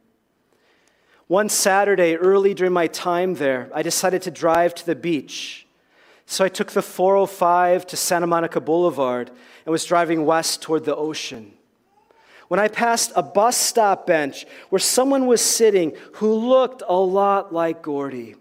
One 1.26 1.50
Saturday, 1.50 2.16
early 2.16 2.54
during 2.54 2.72
my 2.72 2.86
time 2.86 3.34
there, 3.34 3.68
I 3.74 3.82
decided 3.82 4.22
to 4.22 4.30
drive 4.30 4.74
to 4.76 4.86
the 4.86 4.96
beach. 4.96 5.66
So 6.24 6.42
I 6.42 6.48
took 6.48 6.72
the 6.72 6.80
405 6.80 7.86
to 7.88 7.98
Santa 7.98 8.26
Monica 8.26 8.62
Boulevard 8.62 9.30
and 9.66 9.72
was 9.72 9.84
driving 9.84 10.24
west 10.24 10.62
toward 10.62 10.86
the 10.86 10.96
ocean. 10.96 11.57
When 12.48 12.58
I 12.58 12.68
passed 12.68 13.12
a 13.14 13.22
bus 13.22 13.56
stop 13.56 14.06
bench 14.06 14.46
where 14.70 14.78
someone 14.78 15.26
was 15.26 15.40
sitting 15.40 15.94
who 16.14 16.34
looked 16.34 16.82
a 16.86 16.96
lot 16.96 17.52
like 17.52 17.82
Gordy. 17.82 18.34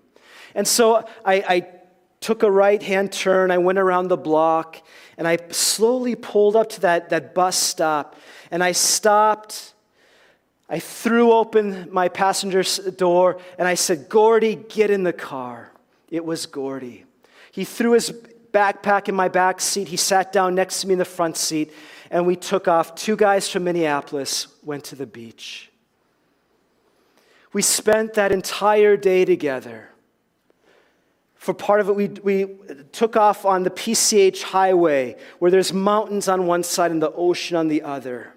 And 0.55 0.67
so 0.67 1.07
I, 1.25 1.35
I 1.47 1.67
took 2.19 2.43
a 2.43 2.49
right 2.49 2.81
hand 2.81 3.11
turn, 3.11 3.51
I 3.51 3.57
went 3.57 3.77
around 3.77 4.07
the 4.07 4.17
block, 4.17 4.81
and 5.17 5.27
I 5.27 5.37
slowly 5.49 6.15
pulled 6.15 6.55
up 6.55 6.69
to 6.69 6.81
that, 6.81 7.09
that 7.09 7.35
bus 7.35 7.57
stop. 7.57 8.15
And 8.49 8.63
I 8.63 8.71
stopped 8.71 9.73
I 10.69 10.79
threw 10.79 11.31
open 11.31 11.87
my 11.91 12.09
passenger's 12.09 12.77
door 12.77 13.39
and 13.57 13.67
I 13.67 13.75
said, 13.75 14.09
Gordy, 14.09 14.55
get 14.55 14.89
in 14.89 15.03
the 15.03 15.13
car. 15.13 15.71
It 16.09 16.25
was 16.25 16.45
Gordy. 16.45 17.05
He 17.51 17.63
threw 17.63 17.91
his 17.91 18.11
backpack 18.51 19.07
in 19.07 19.15
my 19.15 19.29
back 19.29 19.61
seat. 19.61 19.87
He 19.87 19.97
sat 19.97 20.33
down 20.33 20.55
next 20.55 20.81
to 20.81 20.87
me 20.87 20.93
in 20.93 20.99
the 20.99 21.05
front 21.05 21.37
seat, 21.37 21.71
and 22.09 22.25
we 22.25 22.35
took 22.35 22.67
off. 22.67 22.95
Two 22.95 23.15
guys 23.15 23.49
from 23.49 23.63
Minneapolis 23.63 24.47
went 24.63 24.83
to 24.85 24.95
the 24.95 25.05
beach. 25.05 25.69
We 27.53 27.61
spent 27.61 28.13
that 28.15 28.31
entire 28.31 28.97
day 28.97 29.25
together. 29.25 29.89
For 31.35 31.53
part 31.53 31.79
of 31.79 31.89
it, 31.89 31.95
we, 31.95 32.07
we 32.07 32.57
took 32.91 33.15
off 33.15 33.45
on 33.45 33.63
the 33.63 33.69
PCH 33.69 34.43
highway 34.43 35.15
where 35.39 35.49
there's 35.49 35.71
mountains 35.71 36.27
on 36.27 36.45
one 36.45 36.63
side 36.63 36.91
and 36.91 37.01
the 37.01 37.11
ocean 37.11 37.55
on 37.55 37.67
the 37.67 37.83
other. 37.83 38.33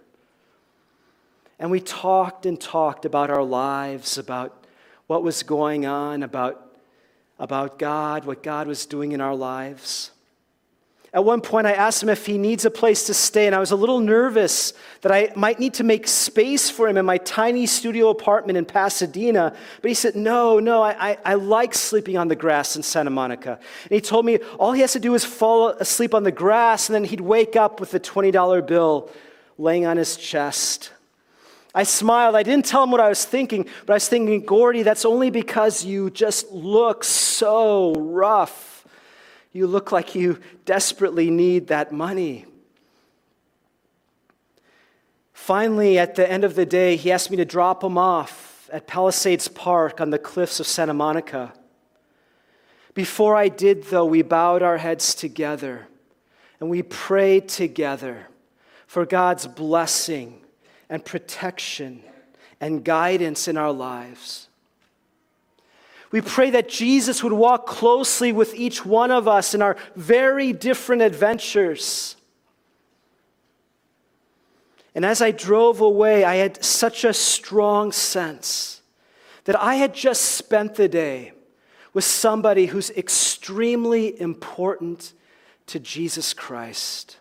And 1.58 1.70
we 1.70 1.80
talked 1.80 2.46
and 2.46 2.58
talked 2.58 3.04
about 3.04 3.30
our 3.30 3.42
lives, 3.42 4.16
about 4.16 4.64
what 5.06 5.22
was 5.22 5.42
going 5.42 5.86
on, 5.86 6.22
about, 6.22 6.78
about 7.38 7.78
God, 7.78 8.24
what 8.24 8.42
God 8.42 8.66
was 8.66 8.86
doing 8.86 9.12
in 9.12 9.20
our 9.20 9.34
lives. 9.34 10.12
At 11.12 11.24
one 11.24 11.40
point, 11.40 11.66
I 11.66 11.72
asked 11.72 12.04
him 12.04 12.08
if 12.08 12.24
he 12.24 12.38
needs 12.38 12.64
a 12.64 12.70
place 12.70 13.06
to 13.06 13.14
stay, 13.14 13.46
and 13.46 13.54
I 13.54 13.58
was 13.58 13.72
a 13.72 13.76
little 13.76 13.98
nervous 13.98 14.72
that 15.00 15.10
I 15.10 15.32
might 15.34 15.58
need 15.58 15.74
to 15.74 15.84
make 15.84 16.06
space 16.06 16.70
for 16.70 16.86
him 16.86 16.96
in 16.96 17.04
my 17.04 17.18
tiny 17.18 17.66
studio 17.66 18.10
apartment 18.10 18.56
in 18.56 18.64
Pasadena. 18.64 19.52
But 19.82 19.88
he 19.88 19.94
said, 19.94 20.14
No, 20.14 20.60
no, 20.60 20.82
I, 20.82 21.10
I, 21.10 21.18
I, 21.24 21.34
like 21.34 21.74
sleeping 21.74 22.16
on 22.16 22.28
the 22.28 22.36
grass 22.36 22.76
in 22.76 22.84
Santa 22.84 23.10
Monica. 23.10 23.58
And 23.84 23.90
he 23.90 24.00
told 24.00 24.24
me 24.24 24.38
all 24.56 24.70
he 24.70 24.82
has 24.82 24.92
to 24.92 25.00
do 25.00 25.14
is 25.14 25.24
fall 25.24 25.70
asleep 25.70 26.14
on 26.14 26.22
the 26.22 26.30
grass, 26.30 26.88
and 26.88 26.94
then 26.94 27.02
he'd 27.02 27.20
wake 27.20 27.56
up 27.56 27.80
with 27.80 27.92
a 27.94 28.00
$20 28.00 28.64
bill 28.64 29.10
laying 29.58 29.86
on 29.86 29.96
his 29.96 30.16
chest. 30.16 30.92
I 31.74 31.82
smiled. 31.82 32.36
I 32.36 32.44
didn't 32.44 32.66
tell 32.66 32.84
him 32.84 32.92
what 32.92 33.00
I 33.00 33.08
was 33.08 33.24
thinking, 33.24 33.66
but 33.84 33.94
I 33.94 33.96
was 33.96 34.08
thinking, 34.08 34.44
Gordy, 34.44 34.84
that's 34.84 35.04
only 35.04 35.30
because 35.30 35.84
you 35.84 36.10
just 36.10 36.52
look 36.52 37.02
so 37.02 37.94
rough. 37.94 38.69
You 39.52 39.66
look 39.66 39.90
like 39.90 40.14
you 40.14 40.38
desperately 40.64 41.30
need 41.30 41.68
that 41.68 41.92
money. 41.92 42.46
Finally, 45.32 45.98
at 45.98 46.14
the 46.14 46.30
end 46.30 46.44
of 46.44 46.54
the 46.54 46.66
day, 46.66 46.96
he 46.96 47.10
asked 47.10 47.30
me 47.30 47.36
to 47.36 47.44
drop 47.44 47.82
him 47.82 47.98
off 47.98 48.68
at 48.72 48.86
Palisades 48.86 49.48
Park 49.48 50.00
on 50.00 50.10
the 50.10 50.18
cliffs 50.18 50.60
of 50.60 50.66
Santa 50.66 50.94
Monica. 50.94 51.52
Before 52.94 53.34
I 53.34 53.48
did, 53.48 53.84
though, 53.84 54.04
we 54.04 54.22
bowed 54.22 54.62
our 54.62 54.78
heads 54.78 55.14
together 55.14 55.88
and 56.60 56.68
we 56.68 56.82
prayed 56.82 57.48
together 57.48 58.28
for 58.86 59.06
God's 59.06 59.46
blessing 59.46 60.42
and 60.88 61.04
protection 61.04 62.02
and 62.60 62.84
guidance 62.84 63.48
in 63.48 63.56
our 63.56 63.72
lives. 63.72 64.49
We 66.10 66.20
pray 66.20 66.50
that 66.50 66.68
Jesus 66.68 67.22
would 67.22 67.32
walk 67.32 67.66
closely 67.66 68.32
with 68.32 68.54
each 68.54 68.84
one 68.84 69.10
of 69.10 69.28
us 69.28 69.54
in 69.54 69.62
our 69.62 69.76
very 69.94 70.52
different 70.52 71.02
adventures. 71.02 72.16
And 74.94 75.04
as 75.04 75.22
I 75.22 75.30
drove 75.30 75.80
away, 75.80 76.24
I 76.24 76.36
had 76.36 76.64
such 76.64 77.04
a 77.04 77.14
strong 77.14 77.92
sense 77.92 78.82
that 79.44 79.60
I 79.60 79.76
had 79.76 79.94
just 79.94 80.22
spent 80.22 80.74
the 80.74 80.88
day 80.88 81.32
with 81.92 82.04
somebody 82.04 82.66
who's 82.66 82.90
extremely 82.90 84.20
important 84.20 85.12
to 85.66 85.78
Jesus 85.78 86.34
Christ. 86.34 87.18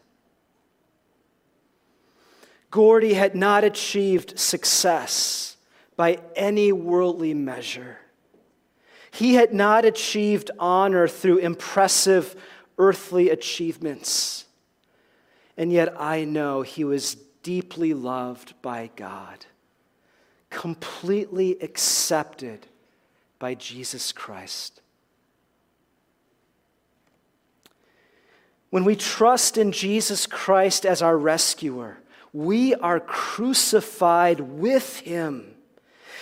Gordy 2.72 3.14
had 3.14 3.36
not 3.36 3.64
achieved 3.64 4.38
success 4.40 5.58
by 5.96 6.20
any 6.36 6.72
worldly 6.72 7.34
measure. 7.34 7.98
He 9.12 9.36
had 9.36 9.54
not 9.54 9.86
achieved 9.86 10.52
honor 10.60 11.08
through 11.08 11.38
impressive 11.38 12.36
earthly 12.78 13.30
achievements. 13.30 14.46
And 15.58 15.72
yet 15.72 16.00
I 16.00 16.24
know 16.24 16.62
he 16.62 16.84
was 16.84 17.16
deeply 17.44 17.94
loved 17.94 18.54
by 18.62 18.90
God, 18.96 19.46
completely 20.50 21.62
accepted 21.62 22.68
by 23.40 23.56
Jesus 23.56 24.12
Christ. 24.12 24.82
When 28.70 28.86
we 28.86 28.96
trust 28.96 29.58
in 29.58 29.72
Jesus 29.72 30.28
Christ 30.28 30.86
as 30.86 31.02
our 31.02 31.18
rescuer, 31.18 31.98
we 32.32 32.76
are 32.76 33.00
crucified 33.00 34.40
with 34.40 35.00
him. 35.00 35.56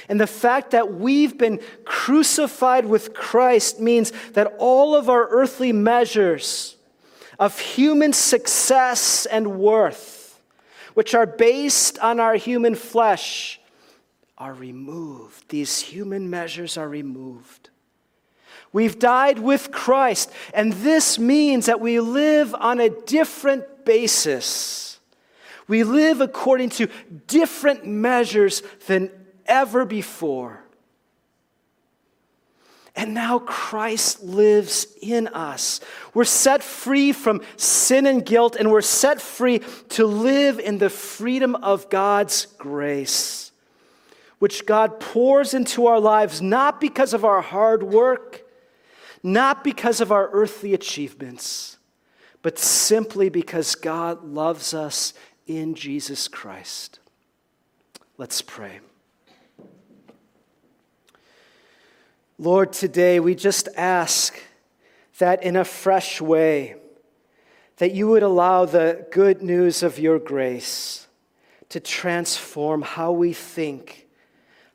And 0.10 0.20
the 0.20 0.28
fact 0.28 0.72
that 0.72 0.94
we've 0.94 1.38
been 1.38 1.60
crucified 1.84 2.86
with 2.86 3.14
Christ 3.14 3.80
means 3.80 4.14
that 4.34 4.54
all 4.58 4.96
of 4.96 5.10
our 5.10 5.28
earthly 5.30 5.74
measures 5.74 6.78
of 7.40 7.60
human 7.60 8.14
success 8.14 9.26
and 9.26 9.60
worth, 9.60 10.42
which 10.94 11.14
are 11.14 11.26
based 11.26 12.00
on 12.00 12.20
our 12.20 12.36
human 12.36 12.74
flesh, 12.74 13.60
are 14.38 14.54
removed. 14.54 15.50
These 15.50 15.80
human 15.80 16.30
measures 16.30 16.78
are 16.78 16.88
removed. 16.88 17.70
We've 18.72 19.00
died 19.00 19.40
with 19.40 19.72
Christ, 19.72 20.32
and 20.54 20.74
this 20.74 21.18
means 21.18 21.66
that 21.66 21.82
we 21.82 22.00
live 22.00 22.54
on 22.54 22.80
a 22.80 22.90
different 22.90 23.86
basis. 23.86 25.00
We 25.68 25.84
live 25.84 26.22
according 26.22 26.70
to 26.72 26.88
different 27.28 27.86
measures 27.86 28.62
than 28.88 29.10
ever 29.48 29.86
before. 29.86 30.64
And 32.98 33.14
now 33.14 33.38
Christ 33.38 34.24
lives 34.24 34.88
in 35.04 35.28
us. 35.28 35.80
We're 36.16 36.24
set 36.24 36.64
free 36.64 37.12
from 37.12 37.42
sin 37.56 38.08
and 38.08 38.26
guilt, 38.26 38.56
and 38.56 38.72
we're 38.72 38.82
set 38.82 39.22
free 39.22 39.62
to 39.90 40.08
live 40.08 40.60
in 40.60 40.80
the 40.80 40.90
freedom 40.90 41.54
of 41.56 41.92
God's 41.92 42.48
grace, 42.58 43.52
which 44.40 44.66
God 44.66 45.00
pours 45.00 45.54
into 45.54 45.86
our 45.86 46.00
lives 46.00 46.42
not 46.42 46.82
because 46.82 47.14
of 47.14 47.24
our 47.24 47.42
hard 47.42 47.84
work, 47.84 48.42
not 49.22 49.64
because 49.64 50.02
of 50.02 50.12
our 50.12 50.30
earthly 50.32 50.74
achievements, 50.74 51.78
but 52.42 52.58
simply 52.58 53.30
because 53.30 53.76
God 53.76 54.24
loves 54.24 54.74
us 54.74 55.14
in 55.46 55.76
Jesus 55.76 56.28
Christ. 56.28 57.00
Let's 58.18 58.42
pray. 58.42 58.80
Lord, 62.40 62.72
today 62.72 63.20
we 63.20 63.34
just 63.34 63.68
ask 63.76 64.40
that 65.18 65.42
in 65.42 65.56
a 65.56 65.66
fresh 65.66 66.22
way, 66.22 66.76
that 67.78 67.94
you 67.94 68.08
would 68.10 68.22
allow 68.22 68.66
the 68.66 69.08
good 69.12 69.42
news 69.42 69.82
of 69.82 69.98
your 69.98 70.20
grace 70.20 71.08
to 71.70 71.80
transform 71.80 72.84
how 72.84 73.12
we 73.12 73.34
think, 73.34 74.08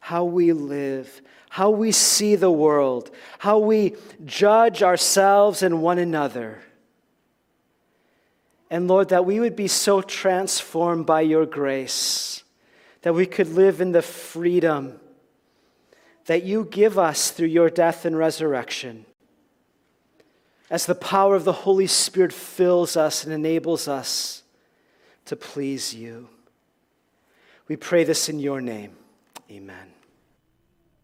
how 0.01 0.25
we 0.25 0.53
live, 0.53 1.23
how 1.51 1.71
we 1.71 1.93
see 1.93 2.35
the 2.35 2.51
world, 2.51 3.11
how 3.39 3.59
we 3.59 3.95
judge 4.25 4.83
ourselves 4.83 5.63
and 5.63 5.83
one 5.83 5.99
another. 5.99 6.61
And 8.71 8.89
Lord, 8.89 9.11
that 9.11 9.25
we 9.25 9.39
would 9.39 9.55
be 9.55 9.69
so 9.69 10.03
transformed 10.03 11.07
by 11.07 11.21
your 11.21 11.47
grace 11.47 12.43
that 13.03 13.15
we 13.15 13.27
could 13.27 13.49
live 13.49 13.81
in 13.81 13.93
the 13.93 14.03
freedom 14.03 14.99
that 16.27 16.45
you 16.45 16.65
give 16.65 16.99
us 16.99 17.31
through 17.31 17.49
your 17.49 17.71
death 17.71 18.05
and 18.05 18.17
resurrection. 18.17 19.07
As 20.71 20.87
the 20.87 20.95
power 20.95 21.35
of 21.35 21.45
the 21.45 21.53
Holy 21.53 21.87
Spirit 21.87 22.33
fills 22.33 22.97
us 22.97 23.25
and 23.25 23.33
enables 23.33 23.89
us 23.89 24.43
to 25.27 25.37
please 25.37 25.95
you. 25.95 26.29
We 27.69 27.77
pray 27.77 28.05
this 28.05 28.29
in 28.29 28.39
your 28.39 28.61
name. 28.61 28.97
Amen. 29.51 29.92